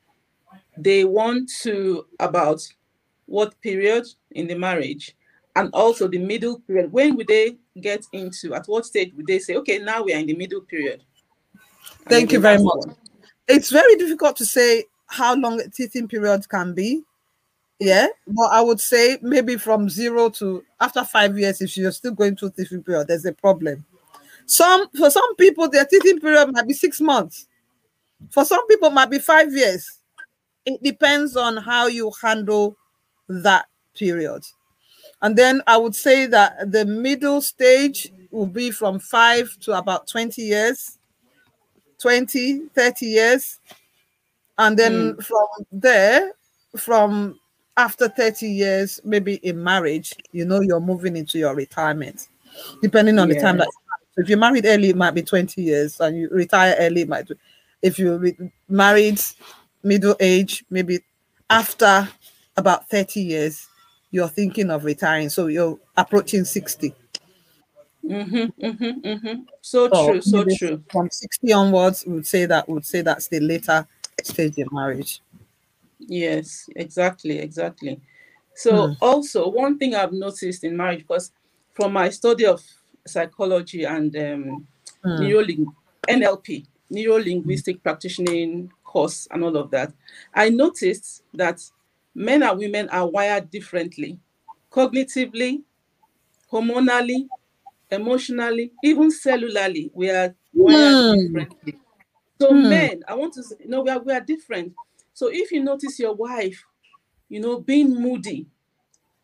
day 0.82 1.04
want 1.04 1.50
to 1.62 2.06
about 2.18 2.66
what 3.26 3.60
period 3.60 4.06
in 4.32 4.46
the 4.46 4.54
marriage, 4.54 5.16
and 5.56 5.70
also 5.72 6.08
the 6.08 6.18
middle 6.18 6.60
period? 6.60 6.92
When 6.92 7.16
would 7.16 7.28
they 7.28 7.56
get 7.80 8.04
into? 8.12 8.54
At 8.54 8.66
what 8.66 8.86
stage 8.86 9.12
would 9.16 9.26
they 9.26 9.38
say, 9.38 9.56
okay, 9.56 9.78
now 9.78 10.02
we 10.02 10.14
are 10.14 10.18
in 10.18 10.26
the 10.26 10.36
middle 10.36 10.60
period? 10.62 11.02
And 12.00 12.08
Thank 12.08 12.32
you 12.32 12.40
very 12.40 12.62
much. 12.62 12.86
one. 12.86 12.96
It's 13.48 13.70
very 13.70 13.96
difficult 13.96 14.36
to 14.36 14.46
say 14.46 14.84
how 15.06 15.34
long 15.34 15.60
a 15.60 15.68
teething 15.68 16.08
period 16.08 16.48
can 16.48 16.72
be. 16.74 17.02
Yeah, 17.78 18.08
but 18.26 18.48
I 18.52 18.60
would 18.60 18.78
say 18.78 19.18
maybe 19.22 19.56
from 19.56 19.88
zero 19.88 20.28
to 20.30 20.62
after 20.80 21.02
five 21.02 21.38
years, 21.38 21.62
if 21.62 21.76
you're 21.76 21.92
still 21.92 22.12
going 22.12 22.36
through 22.36 22.50
teething 22.50 22.82
period, 22.82 23.08
there's 23.08 23.24
a 23.24 23.32
problem. 23.32 23.86
Some 24.46 24.88
for 24.90 25.08
some 25.10 25.34
people, 25.36 25.68
their 25.68 25.86
teething 25.86 26.20
period 26.20 26.52
might 26.52 26.68
be 26.68 26.74
six 26.74 27.00
months. 27.00 27.46
For 28.30 28.44
some 28.44 28.66
people, 28.66 28.90
might 28.90 29.10
be 29.10 29.18
five 29.18 29.50
years. 29.52 29.99
It 30.74 30.82
depends 30.82 31.36
on 31.36 31.56
how 31.56 31.86
you 31.86 32.12
handle 32.22 32.76
that 33.28 33.66
period. 33.94 34.44
And 35.22 35.36
then 35.36 35.62
I 35.66 35.76
would 35.76 35.94
say 35.94 36.26
that 36.26 36.72
the 36.72 36.84
middle 36.84 37.42
stage 37.42 38.10
will 38.30 38.46
be 38.46 38.70
from 38.70 38.98
five 38.98 39.56
to 39.60 39.76
about 39.76 40.06
20 40.08 40.40
years, 40.42 40.98
20, 42.00 42.68
30 42.74 43.06
years. 43.06 43.60
And 44.58 44.78
then 44.78 45.12
hmm. 45.12 45.20
from 45.20 45.46
there, 45.72 46.32
from 46.76 47.38
after 47.76 48.08
30 48.08 48.46
years, 48.46 49.00
maybe 49.04 49.34
in 49.36 49.62
marriage, 49.62 50.14
you 50.32 50.44
know, 50.44 50.60
you're 50.60 50.80
moving 50.80 51.16
into 51.16 51.38
your 51.38 51.54
retirement, 51.54 52.28
depending 52.82 53.18
on 53.18 53.28
the 53.28 53.40
time 53.40 53.58
that. 53.58 53.68
If 54.16 54.28
you're 54.28 54.38
married 54.38 54.66
early, 54.66 54.90
it 54.90 54.96
might 54.96 55.12
be 55.12 55.22
20 55.22 55.62
years, 55.62 55.98
and 56.00 56.16
you 56.16 56.28
retire 56.30 56.74
early, 56.78 57.02
it 57.02 57.08
might. 57.08 57.28
Be, 57.28 57.36
if 57.80 57.98
you're 57.98 58.18
re- 58.18 58.52
married 58.68 59.20
middle 59.82 60.16
age, 60.20 60.64
maybe 60.70 61.00
after 61.48 62.08
about 62.56 62.88
30 62.88 63.20
years, 63.20 63.66
you're 64.10 64.28
thinking 64.28 64.70
of 64.70 64.84
retiring. 64.84 65.28
So 65.28 65.46
you're 65.46 65.78
approaching 65.96 66.44
60. 66.44 66.94
Mm-hmm, 68.04 68.64
mm-hmm, 68.66 69.06
mm-hmm. 69.06 69.40
So, 69.60 69.88
true, 69.88 70.20
so 70.20 70.44
true. 70.56 70.82
From 70.90 71.10
60 71.10 71.52
onwards, 71.52 72.04
we 72.06 72.14
would 72.14 72.26
say 72.26 72.46
that 72.46 72.68
would 72.68 72.86
say 72.86 73.02
that's 73.02 73.28
the 73.28 73.40
later 73.40 73.86
stage 74.22 74.58
in 74.58 74.68
marriage. 74.72 75.20
Yes, 75.98 76.68
exactly, 76.74 77.38
exactly. 77.38 78.00
So 78.54 78.88
hmm. 78.88 78.92
also 79.00 79.48
one 79.48 79.78
thing 79.78 79.94
I've 79.94 80.12
noticed 80.12 80.64
in 80.64 80.76
marriage, 80.76 81.00
because 81.00 81.30
from 81.72 81.92
my 81.92 82.08
study 82.10 82.46
of 82.46 82.62
psychology 83.06 83.84
and 83.84 84.14
um, 84.16 84.66
neuroling- 85.04 85.66
NLP, 86.08 86.66
neuro 86.90 87.18
linguistic 87.18 87.82
practicing 87.82 88.70
course 88.90 89.28
and 89.30 89.44
all 89.44 89.56
of 89.56 89.70
that, 89.70 89.92
I 90.34 90.48
noticed 90.48 91.22
that 91.34 91.62
men 92.14 92.42
and 92.42 92.58
women 92.58 92.88
are 92.88 93.08
wired 93.08 93.48
differently, 93.50 94.18
cognitively, 94.72 95.62
hormonally, 96.52 97.28
emotionally, 97.90 98.72
even 98.82 99.10
cellularly. 99.10 99.90
We 99.94 100.10
are 100.10 100.34
wired 100.52 101.16
mm. 101.16 101.26
differently. 101.26 101.78
So 102.40 102.50
mm. 102.52 102.68
men, 102.68 103.02
I 103.06 103.14
want 103.14 103.34
to 103.34 103.44
say, 103.44 103.56
you 103.60 103.68
know, 103.68 103.82
we 103.82 103.90
are, 103.90 104.00
we 104.00 104.12
are 104.12 104.20
different. 104.20 104.74
So 105.14 105.28
if 105.32 105.52
you 105.52 105.62
notice 105.62 106.00
your 106.00 106.14
wife, 106.14 106.64
you 107.28 107.40
know, 107.40 107.60
being 107.60 107.94
moody, 107.94 108.46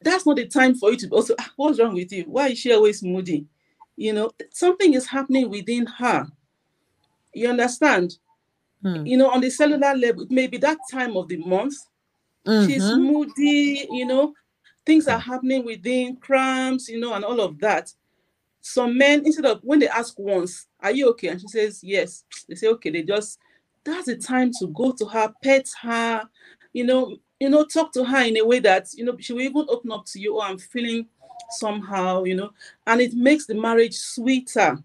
that's 0.01 0.27
not 0.27 0.37
the 0.37 0.47
time 0.47 0.77
for 0.77 0.93
you 0.93 0.97
to 0.99 1.09
also, 1.09 1.35
ah, 1.41 1.51
what's 1.57 1.81
wrong 1.81 1.95
with 1.95 2.13
you? 2.13 2.25
Why 2.29 2.49
is 2.49 2.59
she 2.59 2.73
always 2.73 3.03
moody? 3.03 3.47
You 3.97 4.13
know, 4.13 4.31
something 4.51 4.95
is 4.95 5.07
happening 5.07 5.51
within 5.51 5.87
her. 5.87 6.27
You 7.33 7.49
understand? 7.49 8.19
Mm. 8.87 9.07
You 9.07 9.17
know, 9.17 9.31
on 9.31 9.41
the 9.41 9.51
cellular 9.51 9.95
level, 9.95 10.27
maybe 10.31 10.59
that 10.59 10.79
time 10.91 11.17
of 11.17 11.29
the 11.29 11.39
month, 11.39 11.75
mm-hmm. 12.47 12.69
she's 12.69 12.85
moody, 12.85 13.87
you 13.91 14.07
know, 14.07 14.33
things 14.85 15.09
are 15.09 15.19
happening 15.19 15.65
within 15.65 16.17
cramps, 16.17 16.89
you 16.89 17.01
know, 17.01 17.15
and 17.15 17.25
all 17.25 17.41
of 17.41 17.59
that 17.59 17.93
some 18.67 18.99
men 18.99 19.25
instead 19.25 19.47
of 19.47 19.61
when 19.63 19.79
they 19.79 19.87
ask 19.87 20.19
once 20.19 20.67
are 20.81 20.91
you 20.91 21.09
okay 21.09 21.29
and 21.29 21.41
she 21.41 21.47
says 21.47 21.85
yes 21.85 22.25
they 22.49 22.55
say 22.57 22.67
okay 22.67 22.91
they 22.91 23.01
just 23.01 23.39
that's 23.85 24.07
the 24.07 24.17
time 24.17 24.51
to 24.51 24.67
go 24.75 24.91
to 24.91 25.07
her 25.07 25.33
pet 25.41 25.71
her 25.81 26.29
you 26.73 26.85
know 26.85 27.17
you 27.39 27.49
know 27.49 27.65
talk 27.65 27.93
to 27.93 28.05
her 28.05 28.25
in 28.25 28.37
a 28.37 28.45
way 28.45 28.59
that 28.59 28.89
you 28.95 29.05
know 29.05 29.17
she 29.21 29.33
will 29.33 29.43
even 29.43 29.65
open 29.69 29.93
up 29.93 30.05
to 30.05 30.19
you 30.19 30.37
oh 30.37 30.43
i'm 30.43 30.59
feeling 30.59 31.07
somehow 31.51 32.25
you 32.25 32.35
know 32.35 32.51
and 32.89 33.01
it 33.01 33.15
makes 33.15 33.47
the 33.47 33.55
marriage 33.55 33.95
sweeter 33.95 34.77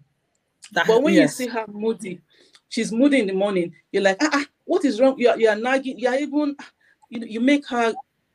that, 0.70 0.86
but 0.86 1.02
when 1.02 1.14
yes. 1.14 1.40
you 1.40 1.46
see 1.46 1.50
her 1.50 1.64
moody 1.66 2.20
she's 2.72 2.92
moody 2.92 3.20
in 3.20 3.26
the 3.26 3.32
morning 3.32 3.72
you're 3.92 4.02
like 4.02 4.16
ah, 4.20 4.30
ah 4.32 4.44
what 4.64 4.84
is 4.84 5.00
wrong 5.00 5.14
you're, 5.18 5.38
you're 5.38 5.56
nagging 5.56 5.98
you're 5.98 6.14
even 6.14 6.56
you 7.10 7.20
know 7.20 7.26
you 7.26 7.40
make 7.40 7.66
her 7.68 7.92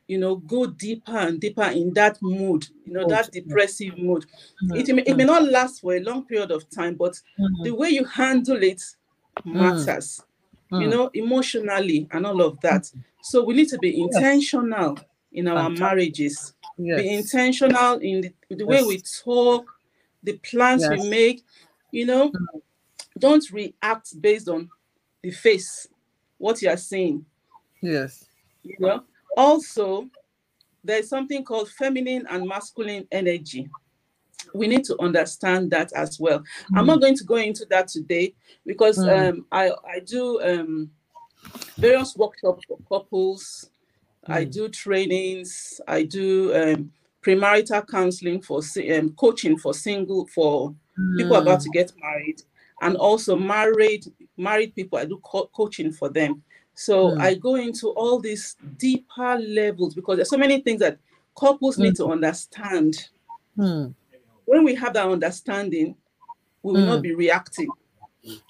you 0.08 0.16
know, 0.16 0.36
go 0.36 0.66
deeper 0.66 1.16
and 1.16 1.38
deeper 1.38 1.64
in 1.64 1.92
that 1.92 2.20
mood, 2.22 2.66
you 2.86 2.94
know, 2.94 3.06
that 3.06 3.30
depressive 3.30 3.96
mood. 3.98 4.24
Mm-hmm. 4.64 4.76
It, 4.76 4.94
may, 4.94 5.02
it 5.02 5.16
may 5.16 5.24
not 5.24 5.44
last 5.44 5.82
for 5.82 5.94
a 5.94 6.00
long 6.00 6.24
period 6.24 6.50
of 6.50 6.68
time, 6.70 6.94
but 6.94 7.12
mm-hmm. 7.12 7.62
the 7.62 7.74
way 7.74 7.90
you 7.90 8.04
handle 8.04 8.60
it 8.62 8.82
matters, 9.44 10.22
mm-hmm. 10.72 10.80
you 10.80 10.88
know, 10.88 11.10
emotionally 11.12 12.08
and 12.10 12.26
all 12.26 12.40
of 12.40 12.58
that. 12.62 12.90
So 13.22 13.44
we 13.44 13.54
need 13.54 13.68
to 13.68 13.78
be 13.78 14.00
intentional 14.00 14.96
yes. 14.96 15.06
in 15.32 15.46
our 15.46 15.68
marriages, 15.68 16.54
yes. 16.78 17.02
be 17.02 17.10
intentional 17.10 17.98
in 17.98 18.22
the, 18.22 18.32
the 18.48 18.64
yes. 18.64 18.66
way 18.66 18.82
we 18.84 19.02
talk, 19.24 19.70
the 20.22 20.38
plans 20.38 20.88
we 20.88 21.06
make, 21.10 21.44
you 21.92 22.06
know, 22.06 22.30
mm-hmm. 22.30 22.58
Don't 23.18 23.44
react 23.50 24.20
based 24.20 24.48
on 24.48 24.68
the 25.22 25.30
face, 25.30 25.86
what 26.38 26.62
you 26.62 26.70
are 26.70 26.76
saying. 26.76 27.24
Yes. 27.82 28.24
You 28.62 28.76
know, 28.78 29.04
also, 29.36 30.08
there's 30.82 31.08
something 31.08 31.44
called 31.44 31.70
feminine 31.70 32.26
and 32.30 32.46
masculine 32.46 33.06
energy. 33.12 33.68
We 34.54 34.66
need 34.66 34.84
to 34.84 35.00
understand 35.00 35.70
that 35.72 35.92
as 35.92 36.18
well. 36.18 36.40
Mm. 36.40 36.78
I'm 36.78 36.86
not 36.86 37.00
going 37.00 37.16
to 37.16 37.24
go 37.24 37.36
into 37.36 37.66
that 37.66 37.88
today 37.88 38.34
because 38.64 38.98
mm. 38.98 39.28
um, 39.30 39.46
I, 39.52 39.70
I 39.86 40.00
do 40.00 40.40
um, 40.42 40.90
various 41.76 42.16
workshops 42.16 42.62
for 42.66 42.78
couples. 42.88 43.70
Mm. 44.28 44.34
I 44.34 44.44
do 44.44 44.68
trainings. 44.68 45.80
I 45.86 46.04
do 46.04 46.54
um, 46.54 46.92
premarital 47.22 47.86
counseling 47.88 48.40
for 48.40 48.60
um, 48.96 49.10
coaching 49.18 49.58
for 49.58 49.74
single 49.74 50.26
for 50.26 50.74
people 51.16 51.36
about 51.36 51.60
to 51.60 51.70
get 51.70 51.92
married, 52.00 52.42
and 52.80 52.96
also 52.96 53.36
married 53.36 54.04
married 54.36 54.74
people. 54.74 54.98
I 54.98 55.04
do 55.04 55.20
co- 55.22 55.50
coaching 55.54 55.92
for 55.92 56.08
them. 56.08 56.42
So 56.74 57.10
mm. 57.10 57.20
I 57.20 57.34
go 57.34 57.56
into 57.56 57.88
all 57.88 58.20
these 58.20 58.56
deeper 58.76 59.38
levels 59.38 59.94
because 59.94 60.16
there's 60.16 60.30
so 60.30 60.38
many 60.38 60.60
things 60.60 60.80
that 60.80 60.98
couples 61.36 61.76
mm. 61.76 61.84
need 61.84 61.96
to 61.96 62.06
understand. 62.06 63.08
Mm. 63.56 63.94
When 64.44 64.64
we 64.64 64.74
have 64.76 64.94
that 64.94 65.06
understanding, 65.08 65.96
we 66.62 66.72
will 66.72 66.86
not 66.86 66.96
hmm. 66.96 67.02
be 67.02 67.14
reacting. 67.14 67.68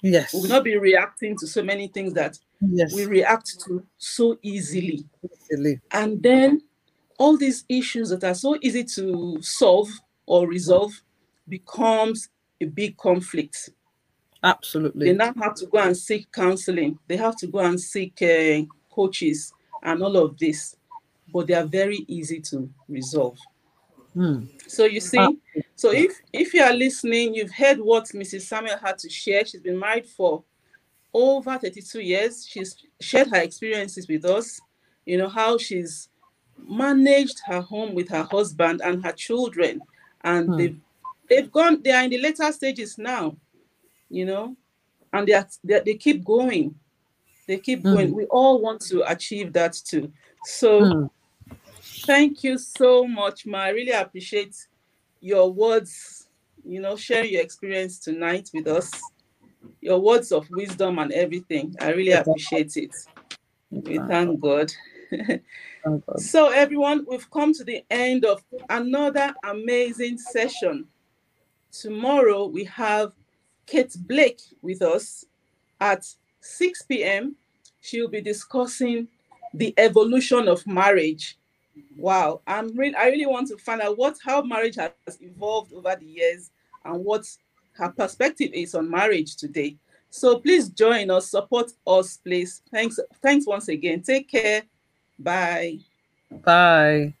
Yes. 0.01 0.33
We 0.33 0.41
will 0.41 0.49
not 0.49 0.63
be 0.63 0.77
reacting 0.77 1.37
to 1.37 1.47
so 1.47 1.61
many 1.61 1.87
things 1.87 2.13
that 2.13 2.37
yes. 2.61 2.93
we 2.93 3.05
react 3.05 3.59
to 3.65 3.83
so 3.97 4.37
easily. 4.41 5.05
easily. 5.23 5.79
And 5.91 6.21
then 6.21 6.61
all 7.17 7.37
these 7.37 7.65
issues 7.69 8.09
that 8.09 8.23
are 8.23 8.33
so 8.33 8.57
easy 8.61 8.83
to 8.83 9.41
solve 9.41 9.89
or 10.25 10.47
resolve 10.47 10.93
becomes 11.47 12.29
a 12.61 12.65
big 12.65 12.97
conflict. 12.97 13.69
Absolutely. 14.43 15.07
They 15.07 15.17
now 15.17 15.33
have 15.41 15.55
to 15.55 15.65
go 15.65 15.79
and 15.79 15.95
seek 15.95 16.31
counseling. 16.31 16.97
They 17.07 17.17
have 17.17 17.35
to 17.37 17.47
go 17.47 17.59
and 17.59 17.79
seek 17.79 18.21
uh, 18.21 18.61
coaches 18.89 19.53
and 19.83 20.01
all 20.01 20.15
of 20.17 20.37
this, 20.37 20.77
but 21.31 21.47
they 21.47 21.53
are 21.53 21.65
very 21.65 22.05
easy 22.07 22.39
to 22.41 22.69
resolve. 22.87 23.37
Hmm. 24.13 24.45
So 24.67 24.85
you 24.85 25.01
see, 25.01 25.37
so 25.75 25.91
if 25.91 26.19
if 26.33 26.53
you 26.53 26.63
are 26.63 26.73
listening, 26.73 27.35
you've 27.35 27.51
heard 27.51 27.79
what 27.79 28.05
Mrs. 28.05 28.41
Samuel 28.41 28.77
had 28.77 28.97
to 28.99 29.09
share. 29.09 29.45
She's 29.45 29.61
been 29.61 29.77
married 29.77 30.07
for 30.07 30.43
over 31.13 31.57
32 31.57 32.01
years. 32.01 32.47
She's 32.47 32.75
shared 32.99 33.27
her 33.27 33.41
experiences 33.41 34.07
with 34.07 34.25
us. 34.25 34.59
You 35.05 35.17
know 35.17 35.29
how 35.29 35.57
she's 35.57 36.09
managed 36.57 37.41
her 37.45 37.61
home 37.61 37.93
with 37.93 38.09
her 38.09 38.23
husband 38.23 38.81
and 38.83 39.03
her 39.05 39.11
children, 39.11 39.81
and 40.21 40.47
hmm. 40.47 40.57
they've 40.57 40.79
they've 41.29 41.51
gone. 41.51 41.81
They 41.83 41.91
are 41.91 42.03
in 42.03 42.09
the 42.09 42.19
later 42.19 42.51
stages 42.51 42.97
now 42.97 43.35
you 44.09 44.25
know, 44.25 44.55
and 45.13 45.27
they, 45.27 45.33
are, 45.33 45.47
they, 45.63 45.79
they 45.79 45.93
keep 45.95 46.23
going. 46.23 46.75
They 47.47 47.57
keep 47.57 47.81
mm. 47.81 47.93
going. 47.93 48.13
We 48.13 48.25
all 48.25 48.61
want 48.61 48.81
to 48.81 49.09
achieve 49.09 49.53
that 49.53 49.73
too. 49.73 50.11
So 50.43 50.81
mm. 50.81 51.09
thank 52.05 52.43
you 52.43 52.57
so 52.57 53.07
much, 53.07 53.45
Ma. 53.45 53.59
I 53.59 53.69
really 53.69 53.91
appreciate 53.91 54.55
your 55.21 55.51
words, 55.51 56.27
you 56.63 56.79
know, 56.79 56.95
sharing 56.95 57.31
your 57.31 57.41
experience 57.41 57.99
tonight 57.99 58.49
with 58.53 58.67
us, 58.67 58.91
your 59.81 59.99
words 59.99 60.31
of 60.31 60.49
wisdom 60.51 60.99
and 60.99 61.11
everything. 61.11 61.75
I 61.81 61.91
really 61.91 62.11
appreciate 62.11 62.77
it. 62.77 62.95
We 63.71 63.97
thank 63.97 64.39
God. 64.39 64.71
so, 66.17 66.49
everyone, 66.49 67.05
we've 67.09 67.29
come 67.31 67.53
to 67.53 67.63
the 67.63 67.83
end 67.89 68.25
of 68.25 68.43
another 68.69 69.33
amazing 69.43 70.17
session. 70.17 70.85
Tomorrow 71.71 72.47
we 72.47 72.63
have 72.65 73.13
Kate 73.69 73.95
Blake 74.07 74.41
with 74.61 74.81
us 74.81 75.25
at 75.79 76.05
6 76.41 76.81
p.m. 76.83 77.35
She'll 77.81 78.07
be 78.07 78.21
discussing 78.21 79.07
the 79.53 79.73
evolution 79.77 80.47
of 80.47 80.65
marriage. 80.65 81.37
Wow, 81.97 82.41
I'm 82.47 82.75
really 82.75 82.95
I 82.95 83.07
really 83.07 83.25
want 83.25 83.47
to 83.49 83.57
find 83.57 83.81
out 83.81 83.97
what 83.97 84.17
how 84.23 84.41
marriage 84.41 84.75
has 84.75 84.91
evolved 85.21 85.73
over 85.73 85.95
the 85.95 86.05
years 86.05 86.51
and 86.83 87.03
what 87.03 87.25
her 87.73 87.89
perspective 87.89 88.51
is 88.53 88.75
on 88.75 88.89
marriage 88.89 89.35
today. 89.35 89.77
So 90.09 90.39
please 90.39 90.69
join 90.69 91.11
us, 91.11 91.29
support 91.29 91.71
us, 91.85 92.17
please. 92.17 92.61
Thanks, 92.71 92.99
thanks 93.21 93.45
once 93.45 93.67
again. 93.67 94.01
Take 94.01 94.29
care. 94.29 94.63
Bye. 95.17 95.79
Bye. 96.31 97.13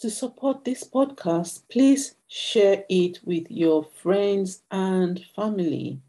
To 0.00 0.10
support 0.10 0.64
this 0.64 0.84
podcast, 0.84 1.62
please 1.70 2.16
share 2.26 2.84
it 2.90 3.20
with 3.24 3.50
your 3.50 3.84
friends 3.84 4.62
and 4.70 5.24
family. 5.34 6.00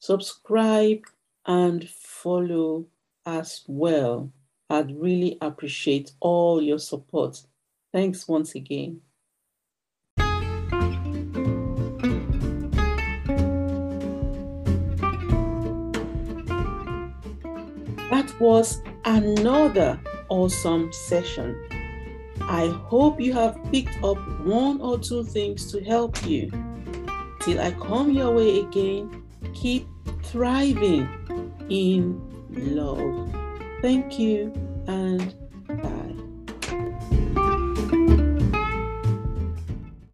Subscribe 0.00 1.02
and 1.46 1.88
follow 1.88 2.86
as 3.24 3.62
well. 3.66 4.30
I'd 4.68 5.00
really 5.00 5.38
appreciate 5.40 6.12
all 6.20 6.60
your 6.60 6.78
support. 6.78 7.42
Thanks 7.92 8.28
once 8.28 8.54
again. 8.54 9.00
That 18.10 18.34
was 18.40 18.82
another 19.04 20.00
awesome 20.28 20.92
session. 20.92 21.67
I 22.48 22.68
hope 22.68 23.20
you 23.20 23.34
have 23.34 23.58
picked 23.70 24.02
up 24.02 24.16
one 24.40 24.80
or 24.80 24.98
two 24.98 25.22
things 25.22 25.70
to 25.72 25.84
help 25.84 26.24
you. 26.26 26.50
Till 27.42 27.60
I 27.60 27.72
come 27.72 28.10
your 28.10 28.34
way 28.34 28.60
again, 28.60 29.22
keep 29.52 29.86
thriving 30.24 31.08
in 31.68 32.20
love. 32.50 33.30
Thank 33.82 34.18
you 34.18 34.52
and 34.86 35.34